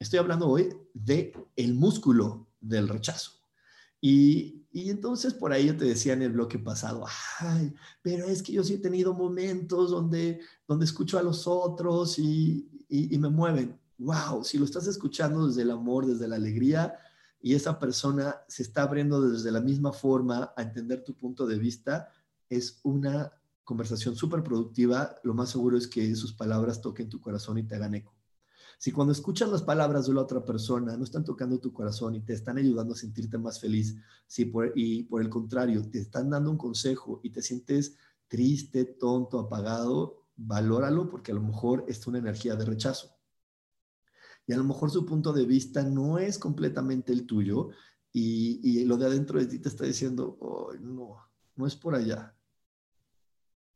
[0.00, 3.32] estoy hablando hoy de el músculo del rechazo.
[4.00, 7.04] Y, entonces por ahí yo te decía en el bloque pasado,
[7.38, 12.18] ay, pero es que yo sí he tenido momentos donde, donde escucho a los otros
[12.18, 13.78] y, y, me mueven.
[13.98, 16.94] Wow, si lo estás escuchando desde el amor, desde la alegría,
[17.40, 21.58] y esa persona se está abriendo desde la misma forma a entender tu punto de
[21.58, 22.12] vista,
[22.48, 23.32] es una
[23.64, 25.14] conversación súper productiva.
[25.22, 28.15] Lo más seguro es que sus palabras toquen tu corazón y te hagan eco.
[28.78, 32.20] Si cuando escuchas las palabras de la otra persona no están tocando tu corazón y
[32.20, 33.96] te están ayudando a sentirte más feliz,
[34.26, 37.96] si por, y por el contrario te están dando un consejo y te sientes
[38.28, 43.16] triste, tonto, apagado, valóralo porque a lo mejor es una energía de rechazo.
[44.46, 47.70] Y a lo mejor su punto de vista no es completamente el tuyo
[48.12, 51.16] y, y lo de adentro de ti te está diciendo, oh, no,
[51.56, 52.36] no es por allá.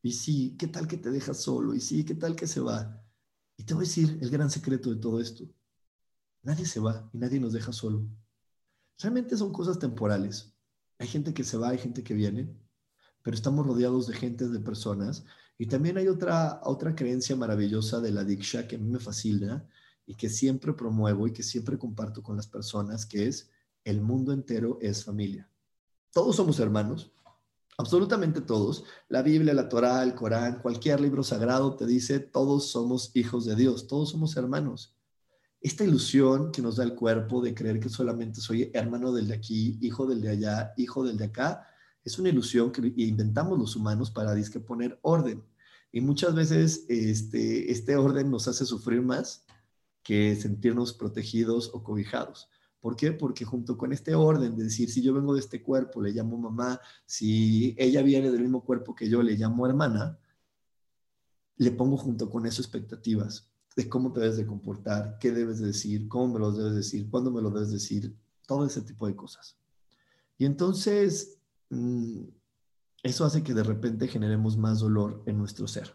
[0.03, 1.75] Y sí, ¿qué tal que te dejas solo?
[1.75, 3.03] Y sí, ¿qué tal que se va?
[3.61, 5.45] Y te voy a decir el gran secreto de todo esto.
[6.43, 8.07] Nadie se va y nadie nos deja solo.
[8.99, 10.55] Realmente son cosas temporales.
[10.99, 12.57] Hay gente que se va, hay gente que viene,
[13.21, 15.27] pero estamos rodeados de gente, de personas.
[15.59, 19.69] Y también hay otra, otra creencia maravillosa de la Diksha que a mí me fascina
[20.07, 23.51] y que siempre promuevo y que siempre comparto con las personas, que es
[23.85, 25.51] el mundo entero es familia.
[26.15, 27.13] Todos somos hermanos,
[27.81, 33.11] absolutamente todos, la Biblia, la Torá, el Corán, cualquier libro sagrado te dice, todos somos
[33.15, 34.95] hijos de Dios, todos somos hermanos.
[35.61, 39.35] Esta ilusión que nos da el cuerpo de creer que solamente soy hermano del de
[39.35, 41.67] aquí, hijo del de allá, hijo del de acá,
[42.05, 45.43] es una ilusión que inventamos los humanos para disque poner orden.
[45.93, 49.45] Y muchas veces este, este orden nos hace sufrir más
[50.03, 52.49] que sentirnos protegidos o cobijados.
[52.81, 53.13] ¿Por qué?
[53.13, 56.39] Porque junto con este orden de decir, si yo vengo de este cuerpo, le llamo
[56.39, 60.19] mamá, si ella viene del mismo cuerpo que yo, le llamo hermana,
[61.57, 65.69] le pongo junto con eso expectativas de cómo te debes de comportar, qué debes de
[65.69, 68.17] decir, cómo me lo debes decir, cuándo me lo debes decir,
[68.47, 69.57] todo ese tipo de cosas.
[70.39, 72.23] Y entonces, mm,
[73.03, 75.95] eso hace que de repente generemos más dolor en nuestro ser.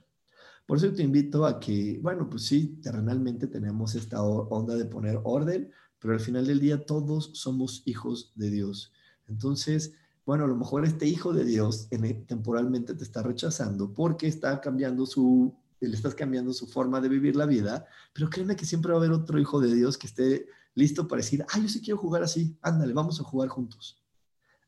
[0.65, 5.19] Por eso te invito a que, bueno, pues sí, terrenalmente tenemos esta onda de poner
[5.23, 8.91] orden, pero al final del día todos somos hijos de Dios.
[9.27, 9.93] Entonces,
[10.25, 11.87] bueno, a lo mejor este hijo de Dios
[12.27, 17.35] temporalmente te está rechazando porque está cambiando su, le estás cambiando su forma de vivir
[17.35, 20.47] la vida, pero créeme que siempre va a haber otro hijo de Dios que esté
[20.73, 24.01] listo para decir, ah, yo sí quiero jugar así, ándale, vamos a jugar juntos.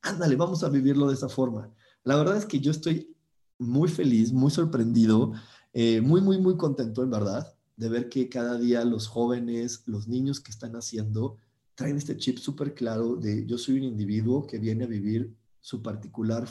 [0.01, 1.71] Ándale, vamos a vivirlo de esa forma.
[2.03, 3.15] La verdad es que yo estoy
[3.57, 5.34] muy feliz, muy sorprendido,
[5.73, 10.07] eh, muy, muy, muy contento, en verdad, de ver que cada día los jóvenes, los
[10.07, 11.38] niños que están haciendo,
[11.75, 15.82] traen este chip súper claro de yo soy un individuo que viene a vivir su
[15.84, 16.47] particular,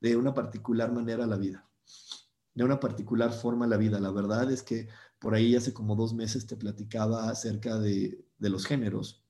[0.00, 1.68] de una particular manera la vida,
[2.54, 3.98] de una particular forma la vida.
[3.98, 4.88] La verdad es que
[5.18, 9.24] por ahí hace como dos meses te platicaba acerca de, de los géneros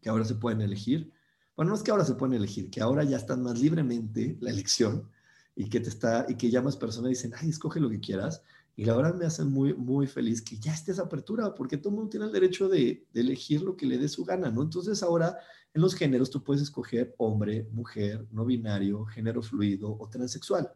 [0.00, 1.12] que ahora se pueden elegir.
[1.54, 4.50] Bueno, no es que ahora se pueden elegir, que ahora ya están más libremente la
[4.50, 5.08] elección
[5.54, 8.42] y que te está y que ya más personas dicen, ay, escoge lo que quieras.
[8.80, 11.90] Y la verdad me hace muy, muy feliz que ya esté esa apertura, porque todo
[11.90, 14.62] el mundo tiene el derecho de, de elegir lo que le dé su gana, ¿no?
[14.62, 15.36] Entonces ahora
[15.74, 20.72] en los géneros tú puedes escoger hombre, mujer, no binario, género fluido o transexual.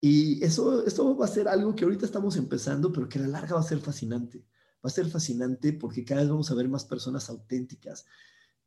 [0.00, 3.28] Y eso, esto va a ser algo que ahorita estamos empezando, pero que a la
[3.40, 4.44] larga va a ser fascinante.
[4.74, 8.06] Va a ser fascinante porque cada vez vamos a ver más personas auténticas,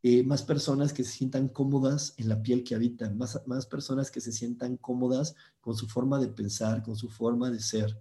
[0.03, 4.11] eh, más personas que se sientan cómodas en la piel que habitan, más, más personas
[4.11, 7.97] que se sientan cómodas con su forma de pensar, con su forma de ser.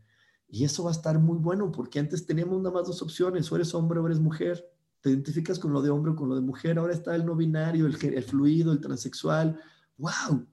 [0.49, 3.57] Y eso va a estar muy bueno porque antes teníamos nada más dos opciones, o
[3.57, 4.65] eres hombre o eres mujer.
[5.01, 6.79] Te identificas con lo de hombre o con lo de mujer.
[6.79, 9.61] Ahora está el no binario, el, el fluido, el transexual.
[9.99, 10.47] ¡Wow!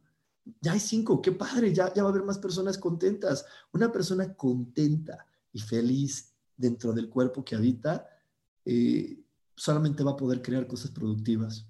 [0.62, 3.46] Ya hay cinco, qué padre, ya, ya va a haber más personas contentas.
[3.72, 8.06] Una persona contenta y feliz dentro del cuerpo que habita,
[8.64, 9.24] eh,
[9.56, 11.68] solamente va a poder crear cosas productivas.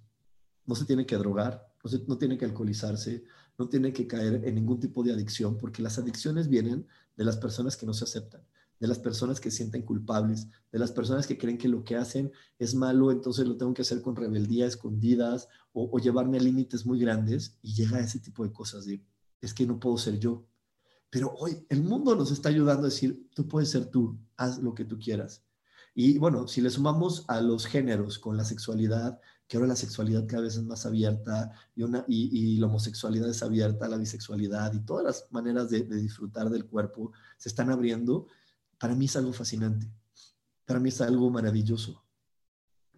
[0.65, 3.23] No se tiene que drogar, no, no tiene que alcoholizarse,
[3.57, 7.37] no tiene que caer en ningún tipo de adicción, porque las adicciones vienen de las
[7.37, 8.41] personas que no se aceptan,
[8.79, 12.31] de las personas que sienten culpables, de las personas que creen que lo que hacen
[12.59, 16.85] es malo, entonces lo tengo que hacer con rebeldía, escondidas o, o llevarme a límites
[16.85, 19.03] muy grandes y llega a ese tipo de cosas de,
[19.41, 20.45] es que no puedo ser yo,
[21.15, 24.75] pero hoy el mundo nos está ayudando a decir, tú puedes ser tú, haz lo
[24.75, 25.45] que tú quieras.
[25.93, 30.25] Y bueno, si le sumamos a los géneros con la sexualidad, que ahora la sexualidad
[30.27, 34.79] cada vez es más abierta y, una, y, la homosexualidad es abierta, la bisexualidad y
[34.79, 38.27] todas las maneras de, de disfrutar del cuerpo se están abriendo,
[38.79, 39.91] para mí es algo fascinante,
[40.65, 42.03] para mí es algo maravilloso,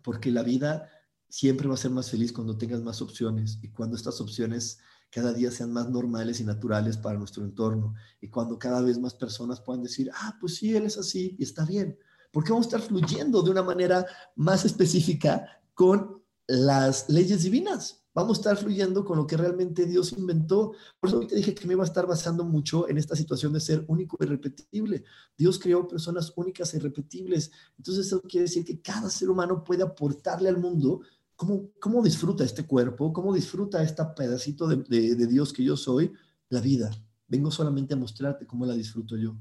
[0.02, 0.90] porque la vida
[1.30, 4.80] siempre va a ser más feliz cuando tengas más opciones y cuando estas opciones
[5.10, 9.14] cada día sean más normales y naturales para nuestro entorno y cuando cada vez más
[9.14, 11.98] personas puedan decir, ah, pues sí, él es así y está bien,
[12.32, 16.17] porque vamos a estar fluyendo de una manera más específica con
[16.48, 18.04] las leyes divinas.
[18.14, 20.74] Vamos a estar fluyendo con lo que realmente Dios inventó.
[21.00, 23.60] Por eso te dije que me iba a estar basando mucho en esta situación de
[23.60, 25.04] ser único y irrepetible.
[25.38, 27.52] Dios creó personas únicas e irrepetibles.
[27.78, 31.02] Entonces eso quiere decir que cada ser humano puede aportarle al mundo
[31.38, 33.14] ¿Cómo, disfruta este cuerpo?
[33.14, 34.78] ¿Cómo disfruta este pedacito de,
[35.16, 36.12] de Dios que yo soy?
[36.50, 36.90] La vida.
[37.28, 39.38] Vengo solamente a mostrarte cómo la disfruto yo.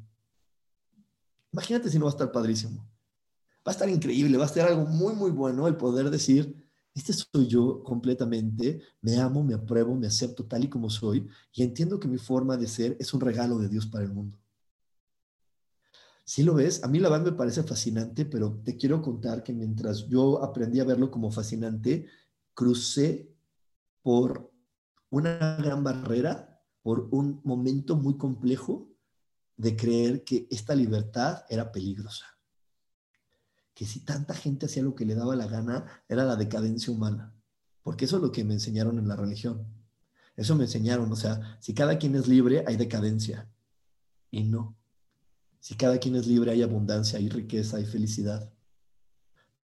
[1.52, 2.86] Imagínate si no va a estar padrísimo.
[3.66, 6.65] Va a estar increíble, va a ser algo muy, muy bueno el poder decir,
[6.96, 11.62] este soy yo completamente, me amo, me apruebo, me acepto tal y como soy y
[11.62, 14.38] entiendo que mi forma de ser es un regalo de Dios para el mundo.
[16.24, 19.52] Si lo ves, a mí la verdad me parece fascinante, pero te quiero contar que
[19.52, 22.06] mientras yo aprendí a verlo como fascinante,
[22.54, 23.30] crucé
[24.02, 24.50] por
[25.10, 28.88] una gran barrera, por un momento muy complejo
[29.56, 32.35] de creer que esta libertad era peligrosa.
[33.76, 37.34] Que si tanta gente hacía lo que le daba la gana, era la decadencia humana.
[37.82, 39.66] Porque eso es lo que me enseñaron en la religión.
[40.34, 43.50] Eso me enseñaron, o sea, si cada quien es libre, hay decadencia.
[44.30, 44.78] Y no.
[45.60, 48.50] Si cada quien es libre, hay abundancia, hay riqueza, hay felicidad.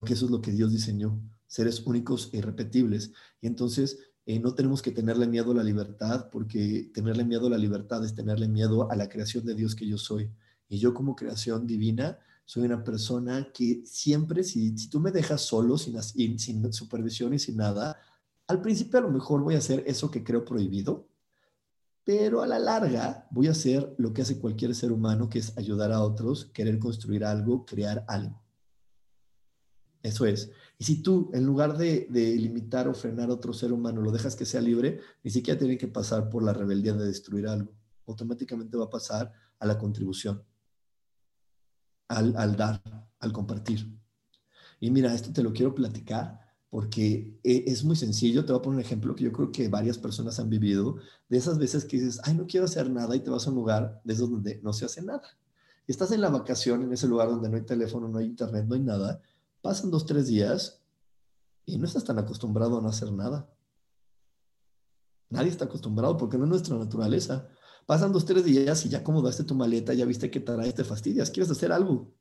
[0.00, 3.12] Porque eso es lo que Dios diseñó, seres únicos e irrepetibles.
[3.40, 7.50] Y entonces eh, no tenemos que tenerle miedo a la libertad, porque tenerle miedo a
[7.50, 10.28] la libertad es tenerle miedo a la creación de Dios que yo soy.
[10.68, 15.78] Y yo como creación divina soy una persona que siempre, si, tú me dejas solo,
[15.78, 17.98] sin, sin supervisión y sin nada,
[18.46, 21.08] al principio a lo mejor voy a hacer eso que creo prohibido,
[22.04, 25.56] pero a la larga voy a hacer lo que hace cualquier ser humano, que es
[25.56, 28.42] ayudar a otros, querer construir algo, crear algo.
[30.02, 30.50] Eso es.
[30.78, 34.34] Y si tú, en lugar de, limitar o frenar a otro ser humano, lo dejas
[34.34, 37.72] que sea libre, ni siquiera tiene que pasar por la rebeldía de destruir algo.
[38.06, 40.42] Automáticamente va a pasar a la contribución,
[42.12, 42.82] al, dar,
[43.18, 43.90] al compartir.
[44.80, 46.40] Y mira, esto te lo quiero platicar
[46.70, 48.44] porque eh, es muy sencillo.
[48.44, 50.96] Te voy a poner un ejemplo que yo creo que varias personas han vivido,
[51.28, 53.56] de esas veces que dices, ay, no quiero hacer nada y te vas a un
[53.56, 55.22] lugar de esos donde no se hace nada.
[55.86, 58.74] Estás en la vacación, en ese lugar donde no hay teléfono, no hay internet, no
[58.74, 59.20] hay nada.
[59.60, 60.80] Pasan dos, tres días
[61.66, 63.48] y no estás tan acostumbrado a no hacer nada.
[65.28, 67.48] Nadie está acostumbrado porque no es nuestra naturaleza.
[67.86, 71.30] Pasan dos, tres días y ya acomodaste tu maleta, ya viste que traes, te fastidias,
[71.30, 72.12] quieres hacer algo,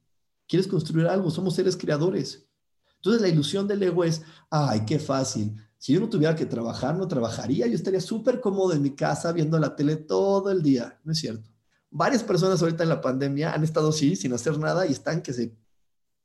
[0.47, 2.47] quieres construir algo, somos seres creadores.
[2.95, 5.55] Entonces la ilusión del ego es, ay, qué fácil.
[5.77, 7.65] Si yo no tuviera que trabajar, no trabajaría.
[7.65, 10.99] Yo estaría súper cómodo en mi casa viendo la tele todo el día.
[11.03, 11.49] No es cierto.
[11.89, 15.33] Varias personas ahorita en la pandemia han estado así, sin hacer nada, y están que
[15.33, 15.57] se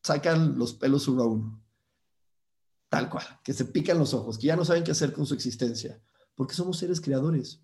[0.02, 1.64] sacan los pelos uno a uno.
[2.90, 5.32] Tal cual, que se pican los ojos, que ya no saben qué hacer con su
[5.32, 6.00] existencia,
[6.34, 7.62] porque somos seres creadores.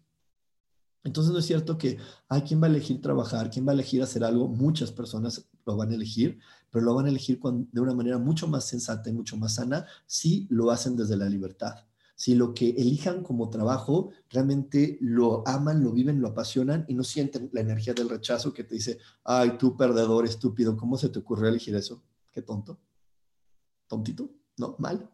[1.05, 1.99] Entonces no es cierto que
[2.29, 5.77] hay quien va a elegir trabajar, quien va a elegir hacer algo, muchas personas lo
[5.77, 6.39] van a elegir,
[6.71, 9.87] pero lo van a elegir de una manera mucho más sensata y mucho más sana
[10.07, 11.75] si lo hacen desde la libertad.
[12.15, 17.03] Si lo que elijan como trabajo realmente lo aman, lo viven, lo apasionan y no
[17.03, 21.19] sienten la energía del rechazo que te dice, ay, tú perdedor, estúpido, ¿cómo se te
[21.19, 22.05] ocurrió elegir eso?
[22.31, 22.79] Qué tonto.
[23.89, 25.11] Tontito, no, mal.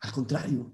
[0.00, 0.72] Al contrario,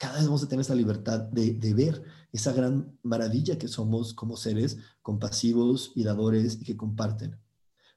[0.00, 4.78] cada vez vamos a tener libertad de, ver esa gran maravilla que somos como seres
[5.02, 7.38] compasivos y dadores y que comparten.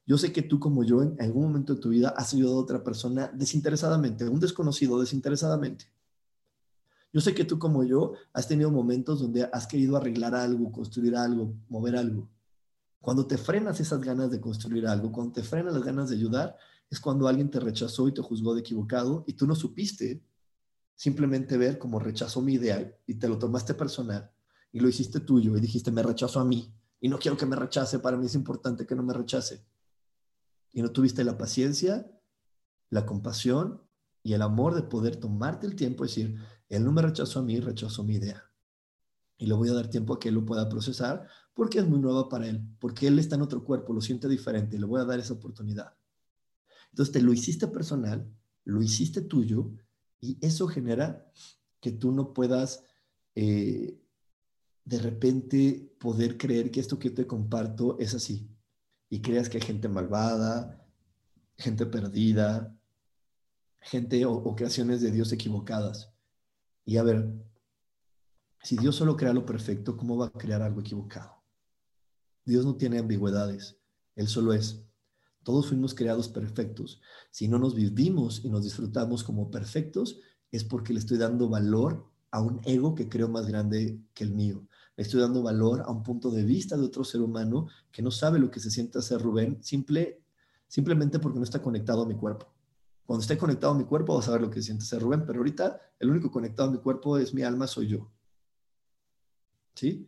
[0.05, 2.61] Yo sé que tú como yo en algún momento de tu vida has ayudado a
[2.61, 5.85] otra persona desinteresadamente, un desconocido desinteresadamente.
[7.13, 11.15] Yo sé que tú como yo has tenido momentos donde has querido arreglar algo, construir
[11.15, 12.27] algo, mover algo.
[12.99, 16.57] Cuando te frenas esas ganas de construir algo, cuando te frenas las ganas de ayudar,
[16.89, 20.21] es cuando alguien te rechazó y te juzgó de equivocado y tú no supiste
[20.95, 24.31] simplemente ver cómo rechazó mi idea y te lo tomaste personal
[24.71, 27.55] y lo hiciste tuyo y dijiste, me rechazo a mí y no quiero que me
[27.55, 29.65] rechace, para mí es importante que no me rechace.
[30.71, 32.09] Y no tuviste la paciencia,
[32.89, 33.81] la compasión
[34.23, 36.37] y el amor de poder tomarte el tiempo y decir,
[36.69, 38.43] él no me rechazó a mí, rechazó mi idea.
[39.37, 41.99] Y le voy a dar tiempo a que él lo pueda procesar porque es muy
[41.99, 45.01] nueva para él, porque él está en otro cuerpo, lo siente diferente y le voy
[45.01, 45.93] a dar esa oportunidad.
[46.91, 48.31] Entonces te lo hiciste personal,
[48.63, 49.71] lo hiciste tuyo
[50.23, 51.29] y eso genera
[51.81, 52.85] que tú no puedas
[53.35, 53.99] eh,
[54.85, 58.49] de repente poder creer que esto que te comparto es así.
[59.09, 60.87] Y creas que hay gente malvada,
[61.57, 62.73] gente perdida,
[63.81, 66.13] gente o, creaciones de Dios equivocadas.
[66.85, 67.29] Y a ver,
[68.61, 71.43] si Dios solo crea lo perfecto, ¿cómo va a crear algo equivocado?
[72.45, 73.77] Dios no tiene ambigüedades,
[74.15, 74.85] Él solo es.
[75.43, 77.01] Todos fuimos creados perfectos.
[77.31, 80.19] Si no nos vivimos y nos disfrutamos como perfectos,
[80.51, 84.31] es porque le estoy dando valor a un ego que creo más grande que el
[84.31, 84.65] mío.
[84.95, 88.11] Le estoy dando valor a un punto de vista de otro ser humano que no
[88.11, 90.21] sabe lo que se siente hacer Rubén, simple,
[90.67, 92.47] simplemente porque no está conectado a mi cuerpo.
[93.05, 95.25] Cuando esté conectado a mi cuerpo, va a saber lo que se siente ser Rubén,
[95.25, 98.11] pero ahorita el único conectado a mi cuerpo es mi alma, soy yo.
[99.75, 100.07] ¿Sí?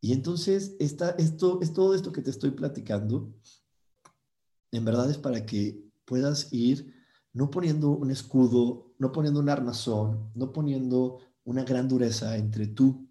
[0.00, 3.32] Y entonces, esta, esto, es todo esto que te estoy platicando
[4.72, 6.94] en verdad es para que puedas ir
[7.32, 13.08] no poniendo un escudo, no poniendo un armazón, no poniendo una gran dureza entre tú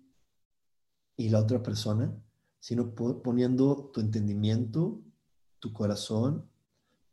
[1.17, 2.13] y la otra persona,
[2.59, 5.01] sino poniendo tu entendimiento,
[5.59, 6.49] tu corazón,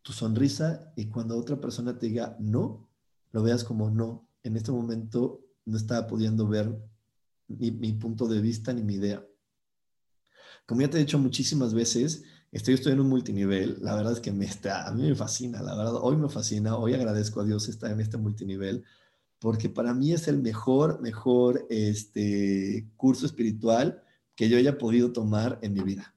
[0.02, 2.88] tu sonrisa y cuando otra persona te diga no,
[3.32, 4.26] lo veas como no.
[4.42, 6.78] En este momento no estaba pudiendo ver
[7.48, 9.24] mi, punto de vista ni mi idea.
[10.66, 14.32] Como ya te he dicho muchísimas veces, Estoy estudiando un multinivel, la verdad es que
[14.32, 17.68] me está, a mí me fascina, la verdad, hoy me fascina, hoy agradezco a Dios
[17.68, 18.84] estar en este multinivel,
[19.38, 24.02] porque para mí es el mejor, mejor este, curso espiritual
[24.34, 26.14] que yo haya podido tomar en mi vida.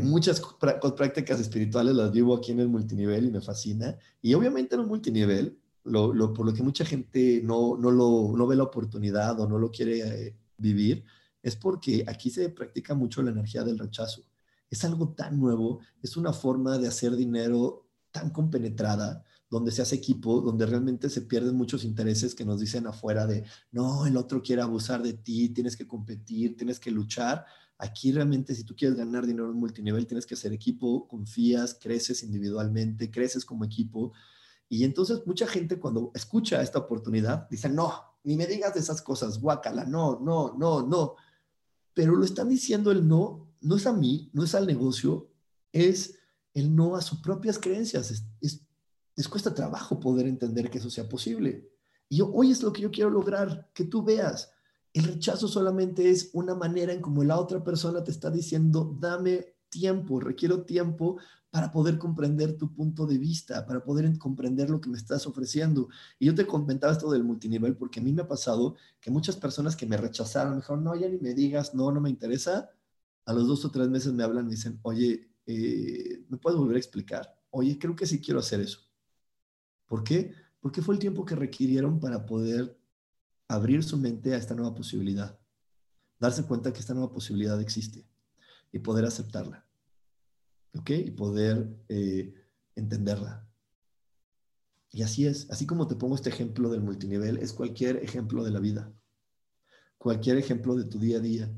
[0.00, 0.42] muchas
[0.96, 3.96] prácticas espirituales las vivo aquí en el multinivel y me fascina.
[4.22, 6.16] Y obviamente en un multinivel, por
[6.46, 10.26] lo que mucha gente no, no, lo, no ve la oportunidad o no lo quiere
[10.26, 11.04] eh, vivir,
[11.42, 14.24] es porque aquí se practica mucho la energía del rechazo
[14.72, 19.96] es algo tan nuevo, es una forma de hacer dinero tan compenetrada, donde se hace
[19.96, 24.40] equipo, donde realmente se pierden muchos intereses que nos dicen afuera de, no, el otro
[24.40, 27.44] quiere abusar de ti, tienes que competir, tienes que luchar.
[27.76, 32.22] Aquí realmente si tú quieres ganar dinero en multinivel, tienes que hacer equipo, confías, creces
[32.22, 34.14] individualmente, creces como equipo.
[34.70, 37.92] Y entonces mucha gente cuando escucha esta oportunidad dice, no,
[38.24, 41.16] ni me digas de esas cosas, guácala, no, no, no, no.
[41.92, 45.30] Pero lo están diciendo el no no es a mí, no es al negocio,
[45.72, 46.18] es
[46.54, 48.10] el no a sus propias creencias.
[48.40, 48.62] Es,
[49.16, 51.70] les cuesta trabajo poder entender que eso sea posible.
[52.08, 54.50] Y hoy es lo que yo quiero lograr, que tú veas.
[54.92, 59.56] El rechazo solamente es una manera en como la otra persona te está diciendo, dame
[59.70, 61.16] tiempo, requiero tiempo
[61.50, 65.88] para poder comprender tu punto de vista, para poder comprender lo que me estás ofreciendo.
[66.18, 69.36] Y yo te comentaba esto del multinivel porque a mí me ha pasado que muchas
[69.36, 72.70] personas que me rechazaron, me dijeron, no, ya ni me digas, no, no me interesa.
[73.24, 76.76] A los dos o tres meses me hablan y dicen, oye, eh, ¿me puedes volver
[76.76, 77.40] a explicar?
[77.50, 78.80] Oye, creo que sí quiero hacer eso.
[79.86, 80.34] ¿Por qué?
[80.60, 82.78] Porque fue el tiempo que requirieron para poder
[83.48, 85.38] abrir su mente a esta nueva posibilidad,
[86.18, 88.06] darse cuenta que esta nueva posibilidad existe
[88.72, 89.66] y poder aceptarla.
[90.74, 90.90] ¿Ok?
[90.90, 92.34] Y poder eh,
[92.74, 93.46] entenderla.
[94.90, 98.50] Y así es, así como te pongo este ejemplo del multinivel, es cualquier ejemplo de
[98.50, 98.92] la vida,
[99.96, 101.50] cualquier ejemplo de tu día a día,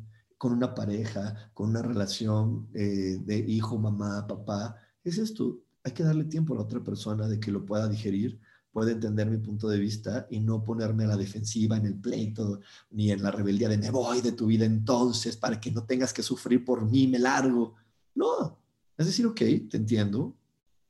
[0.45, 6.03] con una pareja, con una relación eh, de hijo, mamá, papá, es esto, hay que
[6.03, 8.38] darle tiempo a la otra persona de que lo pueda digerir,
[8.70, 12.61] puede entender mi punto de vista y no ponerme a la defensiva en el pleito
[12.90, 16.12] ni en la rebeldía de me voy de tu vida entonces para que no tengas
[16.12, 17.76] que sufrir por mí, me largo.
[18.14, 18.59] No,
[18.99, 19.40] es decir, ok,
[19.70, 20.36] te entiendo,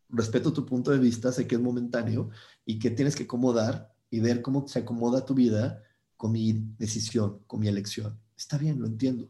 [0.08, 2.28] respeto tu punto de vista, sé que es momentáneo
[2.66, 5.80] y que tienes que acomodar y ver cómo se acomoda tu vida
[6.16, 8.18] con mi decisión, con mi elección.
[8.36, 9.28] Está bien, lo entiendo.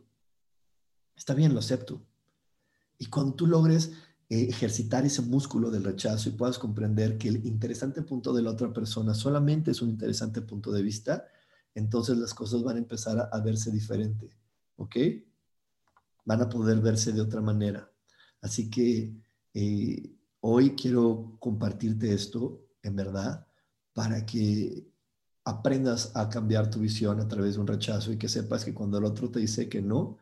[1.17, 2.03] Está bien, lo acepto.
[2.99, 3.93] Y cuando tú logres
[4.29, 8.51] eh, ejercitar ese músculo del rechazo y puedas comprender que el interesante punto de la
[8.51, 11.27] otra persona solamente es un interesante punto de vista,
[11.75, 14.31] entonces las cosas van a empezar a, verse diferente,
[14.77, 14.97] ¿ok?
[16.25, 17.91] Van a poder verse de otra manera.
[18.41, 19.12] Así que
[19.53, 23.47] eh, hoy quiero compartirte esto, en verdad,
[23.93, 24.87] para que
[25.45, 28.99] aprendas a cambiar tu visión a través de un rechazo y que sepas que cuando
[28.99, 30.17] el otro te dice que no,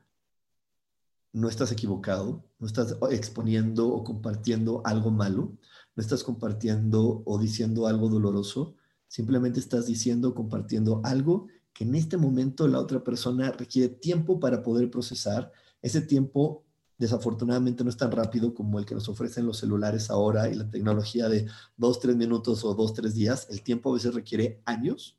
[1.32, 5.56] no estás equivocado, no estás exponiendo o compartiendo algo malo,
[5.96, 8.76] no estás compartiendo o diciendo algo doloroso,
[9.08, 14.38] simplemente estás diciendo o compartiendo algo que en este momento la otra persona requiere tiempo
[14.38, 15.50] para poder procesar.
[15.80, 16.64] Ese tiempo
[16.98, 20.70] desafortunadamente no es tan rápido como el que nos ofrecen los celulares ahora y la
[20.70, 23.48] tecnología de dos, tres minutos o dos, tres días.
[23.50, 25.18] El tiempo a veces requiere años,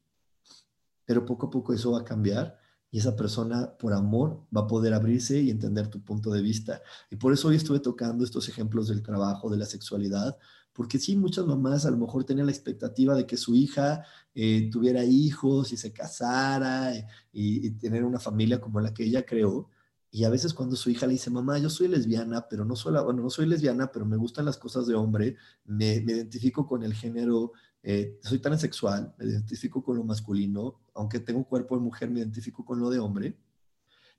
[1.06, 2.63] pero poco a poco eso va a cambiar
[2.94, 6.80] y esa persona por amor va a poder abrirse y entender tu punto de vista.
[7.10, 10.38] Y por eso hoy estuve tocando estos ejemplos del trabajo, de la sexualidad,
[10.74, 14.70] porque sí, muchas mamás a lo mejor tenían la expectativa de que su hija eh,
[14.72, 19.72] tuviera hijos y se casara eh, y, tener una familia como la que ella creó.
[20.12, 22.94] Y a veces cuando su hija le dice, mamá, yo soy lesbiana, pero no soy,
[23.04, 25.36] bueno, no soy lesbiana, pero me gustan las cosas de hombre,
[25.66, 27.54] me, me identifico con el género
[27.86, 32.66] eh, soy transexual, me identifico con lo masculino, aunque tengo cuerpo de mujer, me identifico
[32.66, 33.38] con lo de hombre,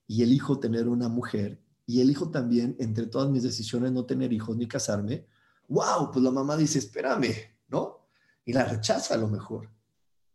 [0.07, 4.57] y elijo tener una mujer, y elijo también, entre todas mis decisiones, no tener hijos
[4.57, 5.27] ni casarme,
[5.69, 7.33] wow, pues la mamá dice, espérame,
[7.69, 8.07] ¿no?
[8.45, 9.71] Y la rechaza a lo mejor,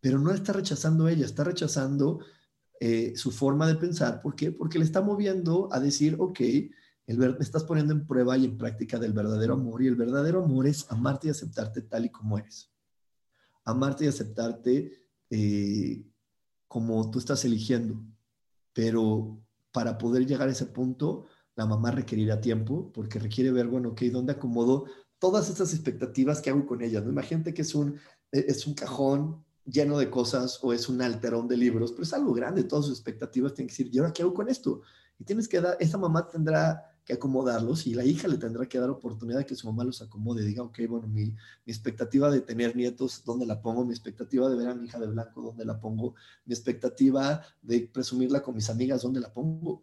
[0.02, 2.20] pero no está rechazando ella, está rechazando
[2.80, 4.52] eh, su forma de pensar, ¿por qué?
[4.52, 6.40] Porque le está moviendo a decir, ok,
[7.08, 10.68] me estás poniendo en prueba y en práctica del verdadero amor, y el verdadero amor
[10.68, 12.72] es amarte y aceptarte tal y como eres
[13.70, 16.04] amarte y aceptarte eh,
[16.70, 18.02] como tú estás eligiendo.
[18.72, 19.42] Pero
[19.74, 24.04] para poder llegar a ese punto, la mamá requerirá tiempo porque requiere ver, bueno, ok,
[24.04, 24.86] ¿dónde acomodo
[25.18, 27.02] todas estas expectativas que hago con ella?
[27.02, 27.10] ¿no?
[27.10, 27.98] Imagínate que es un,
[28.32, 32.14] e, es un cajón lleno de cosas o es un alterón de libros, pero es
[32.14, 34.82] algo grande, todas sus expectativas tienen que decir, ¿y ahora qué hago con esto?
[35.20, 38.78] Y tienes que dar, esa mamá tendrá que acomodarlos y la hija le tendrá que
[38.78, 41.34] dar oportunidad de que su mamá los acomode, diga, ok, bueno, mi, mi,
[41.66, 43.84] expectativa de tener nietos, ¿dónde la pongo?
[43.84, 46.14] Mi expectativa de ver a mi hija de blanco, ¿dónde la pongo?
[46.46, 49.82] Mi expectativa de presumirla con mis amigas, ¿dónde la pongo?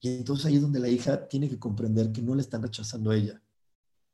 [0.00, 3.12] Y entonces ahí es donde la hija tiene que comprender que no le están rechazando
[3.12, 3.40] a ella.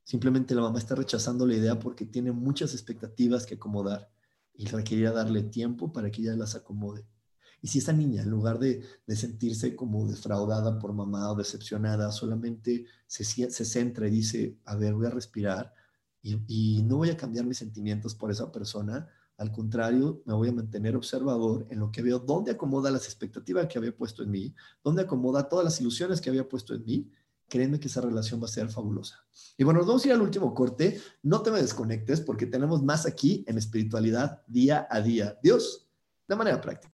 [0.05, 4.11] Simplemente la mamá está rechazando la idea porque tiene muchas expectativas que acomodar
[4.53, 7.07] y requería darle tiempo para que ella las acomode.
[7.67, 12.85] Y si esa niña, en lugar de, sentirse como defraudada por mamá o decepcionada, solamente
[13.09, 15.75] se, se centra y dice, a ver, voy a respirar
[16.23, 20.51] y, y no voy a cambiar mis sentimientos por esa persona, al contrario, me voy
[20.51, 24.31] a mantener observador en lo que veo, dónde acomoda las expectativas que había puesto en
[24.31, 24.55] mí,
[24.85, 27.11] dónde acomoda todas las ilusiones que había puesto en mí,
[27.49, 29.27] créeme que esa relación va a ser fabulosa.
[29.59, 31.01] Y bueno, nos vamos a ir al último corte.
[31.25, 35.37] No te me desconectes porque tenemos más aquí en espiritualidad día a día.
[35.43, 35.89] Dios,
[36.29, 36.96] de manera práctica.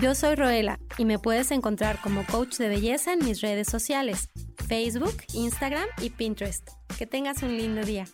[0.00, 4.28] Yo soy Roela y me puedes encontrar como coach de belleza en mis redes sociales,
[4.68, 6.68] Facebook, Instagram y Pinterest.
[6.96, 8.06] Que tengas un lindo día.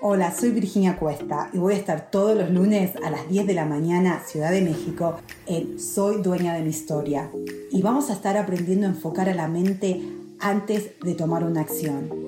[0.00, 3.54] Hola, soy Virginia Cuesta y voy a estar todos los lunes a las 10 de
[3.54, 7.28] la mañana, Ciudad de México, en Soy Dueña de mi Historia.
[7.72, 10.00] Y vamos a estar aprendiendo a enfocar a la mente
[10.38, 12.27] antes de tomar una acción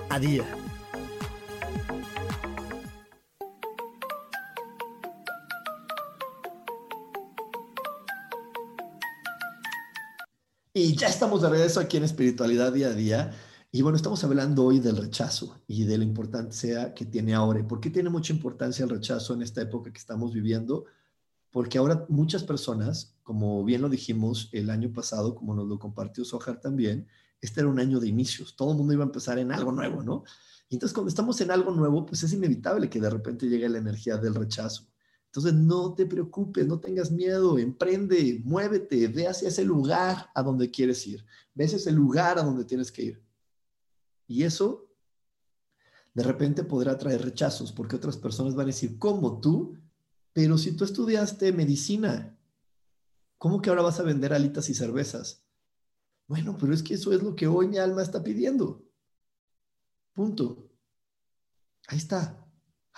[0.19, 0.45] día.
[10.73, 13.31] Y ya estamos de regreso aquí en espiritualidad día a día.
[13.73, 17.65] Y bueno, estamos hablando hoy del rechazo y de la importancia que tiene ahora.
[17.67, 20.85] ¿Por qué tiene mucha importancia el rechazo en esta época que estamos viviendo?
[21.51, 26.25] Porque ahora muchas personas, como bien lo dijimos el año pasado, como nos lo compartió
[26.25, 27.07] Sohar también,
[27.41, 30.03] este era un año de inicios, todo el mundo iba a empezar en algo nuevo,
[30.03, 30.23] ¿no?
[30.69, 33.79] Y entonces cuando estamos en algo nuevo, pues es inevitable que de repente llegue la
[33.79, 34.87] energía del rechazo.
[35.25, 40.69] Entonces no te preocupes, no tengas miedo, emprende, muévete, ve hacia ese lugar a donde
[40.69, 43.23] quieres ir, ve hacia ese lugar a donde tienes que ir.
[44.27, 44.87] Y eso
[46.13, 49.77] de repente podrá traer rechazos, porque otras personas van a decir, ¿cómo tú?
[50.33, 52.37] Pero si tú estudiaste medicina,
[53.37, 55.43] ¿cómo que ahora vas a vender alitas y cervezas?
[56.31, 58.81] Bueno, pero es que eso es lo que hoy mi alma está pidiendo.
[60.13, 60.69] Punto.
[61.89, 62.47] Ahí está.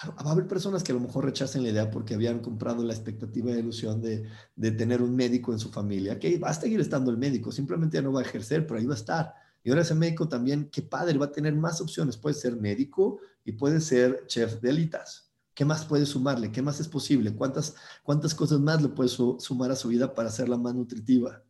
[0.07, 2.93] Va a haber personas que a lo mejor rechacen la idea porque habían comprado la
[2.93, 4.29] expectativa de ilusión de,
[4.73, 8.03] tener un médico en su familia, que va a seguir estando el médico, simplemente ya
[8.03, 9.33] no va a ejercer, pero ahí va a estar.
[9.63, 12.17] Y ahora ese médico también, qué padre, va a tener más opciones.
[12.17, 15.33] Puede ser médico y puede ser chef de alitas.
[15.55, 16.51] ¿Qué más puede sumarle?
[16.51, 17.33] ¿Qué más es posible?
[17.33, 17.73] ¿Cuántas,
[18.03, 21.41] cuántas cosas más le puede sumar a su vida para hacerla más nutritiva?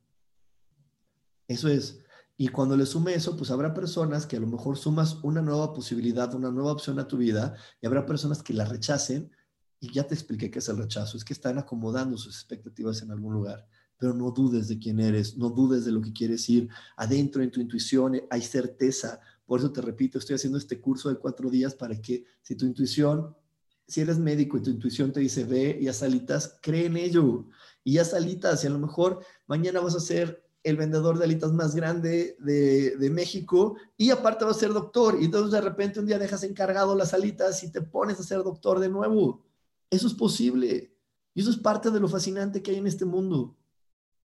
[1.48, 2.04] Eso es.
[2.36, 5.74] Y cuando le sume eso, pues habrá personas que a lo mejor sumas una nueva
[5.74, 9.32] posibilidad, una nueva opción a tu vida, y habrá personas que la rechacen.
[9.80, 13.12] Y ya te expliqué qué es el rechazo, es que están acomodando sus expectativas en
[13.12, 13.68] algún lugar.
[13.98, 16.70] Pero no dudes de quién eres, no dudes de lo que quieres ir.
[16.98, 19.20] Adentro en tu intuición hay certeza.
[19.46, 22.66] Por eso te repito, estoy haciendo este curso de cuatro días para que si tu
[22.66, 23.36] intuición,
[23.88, 27.46] si eres médico y tu intuición te dice ve y haz alitas, cree en ello.
[27.84, 31.52] Y haz alitas y a lo mejor mañana vas a ser el vendedor de alitas
[31.52, 35.18] más grande de, México y aparte va a ser doctor.
[35.20, 38.44] Y entonces de repente un día dejas encargado las alitas y te pones a ser
[38.44, 39.44] doctor de nuevo.
[39.90, 40.96] Eso es posible.
[41.34, 43.58] Y eso es parte de lo fascinante que hay en este mundo.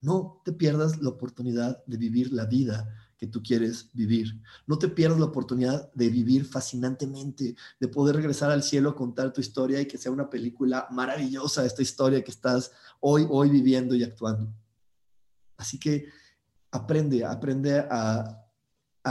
[0.02, 4.42] No te pierdas la oportunidad de vivir la vida que tú quieres vivir.
[4.68, 9.40] No te pierdas la oportunidad de vivir fascinantemente, de poder regresar al cielo contar tu
[9.40, 14.04] historia y que sea una película maravillosa esta historia que estás hoy, hoy viviendo y
[14.04, 14.54] actuando.
[15.56, 16.08] Así que
[16.74, 18.40] aprende, aprende a,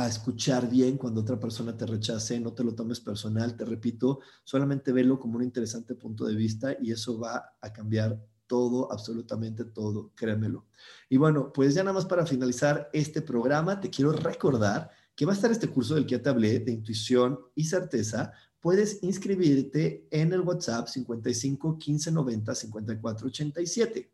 [0.08, 4.90] escuchar bien cuando otra persona te rechace, no te lo tomes personal, te repito, solamente
[4.90, 10.10] velo como un interesante punto de vista y eso va a cambiar todo, absolutamente todo,
[10.14, 10.64] créemelo.
[11.10, 15.32] Y bueno, pues ya nada más para finalizar este programa, te quiero recordar que va
[15.32, 18.32] a estar este curso del que ya te hablé de intuición y certeza.
[18.60, 24.10] Puedes inscribirte en el WhatsApp 55 15 90 54 87.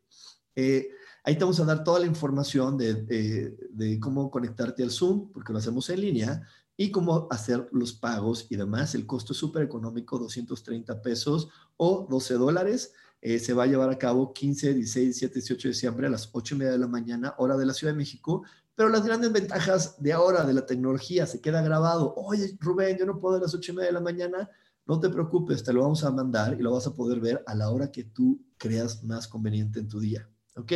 [0.56, 0.88] Eh,
[1.28, 5.58] Ahí te vamos a dar toda la información de, cómo conectarte al Zoom, porque lo
[5.58, 8.94] hacemos en línea, y cómo hacer los pagos y demás.
[8.94, 12.94] El costo es súper económico, 230 pesos o 12 dólares.
[13.20, 16.30] Eh, se va a llevar a cabo 15, 16, 17, 18 de diciembre a las
[16.32, 18.44] 8 y media de la mañana, hora de la Ciudad de México.
[18.74, 22.14] Pero las grandes ventajas de ahora, de la tecnología, se queda grabado.
[22.16, 24.48] Oye, Rubén, yo no puedo a las 8 y media de la mañana.
[24.86, 27.54] No te preocupes, te lo vamos a mandar y lo vas a poder ver a
[27.54, 30.26] la hora que tú creas más conveniente en tu día.
[30.58, 30.72] ¿Ok?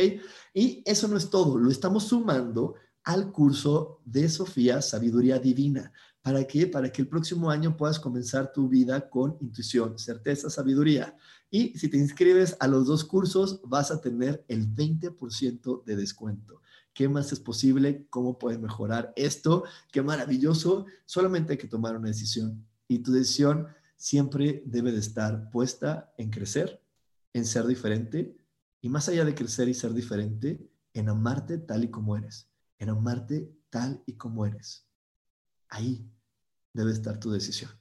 [0.53, 5.91] Y eso no es todo, lo estamos sumando al curso de Sofía Sabiduría Divina.
[6.21, 6.67] ¿Para qué?
[6.67, 11.17] Para que el próximo año puedas comenzar tu vida con intuición, certeza, sabiduría.
[11.51, 16.61] Y si te inscribes a los dos cursos, vas a tener el 20% de descuento.
[16.93, 18.07] ¿Qué más es posible?
[18.09, 19.65] ¿Cómo puedes mejorar esto?
[19.91, 20.85] Qué maravilloso.
[21.05, 22.65] Solamente hay que tomar una decisión.
[22.87, 23.67] Y tu decisión
[23.97, 26.81] siempre debe de estar puesta en crecer,
[27.33, 28.37] en ser diferente
[28.83, 32.89] y más allá de crecer y ser diferente, en amarte tal y como eres, en
[32.89, 34.85] amarte tal y como eres.
[35.69, 36.05] Ahí
[36.73, 37.71] debe estar tu decisión.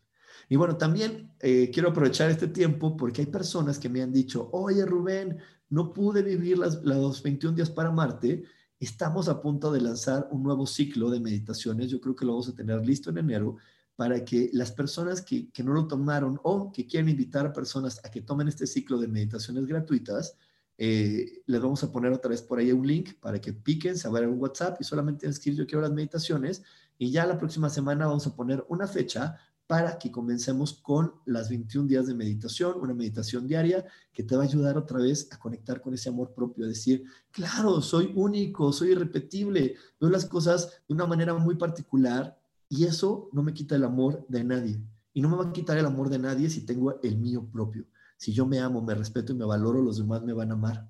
[0.48, 4.48] Y bueno, también eh, quiero aprovechar este tiempo porque hay personas que me han dicho,
[4.53, 5.38] oye Rubén,
[5.70, 8.44] no pude vivir las, los 21 días para Marte,
[8.78, 12.48] estamos a punto de lanzar un nuevo ciclo de meditaciones, yo creo que lo vamos
[12.48, 13.57] a tener listo en enero
[13.96, 18.00] para que las personas que, que no lo tomaron o que quieren invitar a personas
[18.05, 20.36] a que tomen este ciclo de meditaciones gratuitas,
[20.85, 24.09] eh, les vamos a poner otra vez por ahí un link para que piquen, se
[24.09, 26.64] abra un WhatsApp y solamente escribir yo quiero las meditaciones
[26.99, 31.51] y ya la próxima semana vamos a poner una fecha para que comencemos con las
[31.51, 35.39] 21 días de meditación, una meditación diaria que te va a ayudar otra vez a
[35.39, 40.83] conectar con ese amor propio, a decir, claro, soy único, soy irrepetible, veo las cosas
[40.89, 42.37] de una manera muy particular
[42.68, 44.80] y eso no me quita el amor de nadie.
[45.14, 47.87] Y no me va a quitar el amor de nadie si tengo el mío propio.
[48.23, 50.89] Si yo me amo, me respeto y me valoro, los demás me van a amar.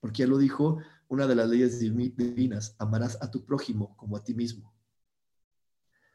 [0.00, 4.24] Porque ya lo dijo una de las leyes divinas, amarás a tu prójimo como a
[4.24, 4.74] ti mismo.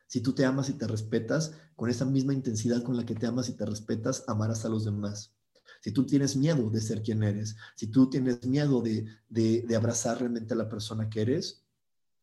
[0.08, 3.26] Si tú te amas y te respetas, con esa misma intensidad con la que te
[3.26, 5.34] amas y te respetas, amarás a los demás.
[5.80, 10.20] Si tú tienes miedo de ser quien eres, si tú tienes miedo de, de, abrazar
[10.20, 11.64] realmente a la persona que eres,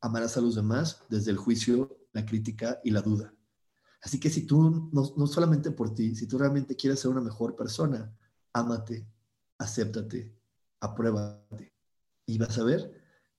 [0.02, 3.32] amarás a los demás desde el juicio, la crítica y la duda.
[4.02, 7.22] Así que si tú, no, no solamente por ti, si tú realmente quieres ser una
[7.22, 8.14] mejor persona,
[8.56, 9.06] ámate,
[9.58, 10.34] acéptate,
[10.80, 11.74] apruébate
[12.24, 12.90] y vas a ver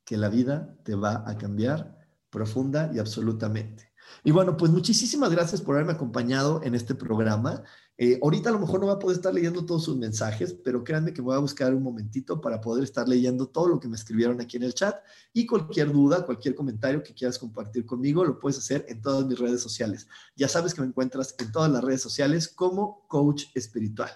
[0.05, 1.97] que la vida te va a cambiar
[2.29, 3.91] profunda y absolutamente.
[4.23, 7.63] Y bueno, pues muchísimas gracias por haberme acompañado en este programa.
[7.97, 10.83] Eh, ahorita a lo mejor no va a poder estar leyendo todos sus mensajes, pero
[10.83, 13.95] créanme que voy a buscar un momentito para poder estar leyendo todo lo que me
[13.95, 14.95] escribieron aquí en el chat
[15.33, 19.39] y cualquier duda, cualquier comentario que quieras compartir conmigo, lo puedes hacer en todas mis
[19.39, 20.07] redes sociales.
[20.35, 24.11] Ya sabes que me encuentras en todas las redes sociales como coach espiritual.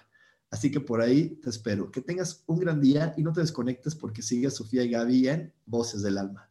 [0.51, 1.89] Así que por ahí te espero.
[1.89, 5.53] Que tengas un gran día y no te desconectes porque sigue Sofía y Gaby en
[5.65, 6.50] Voces del Alma.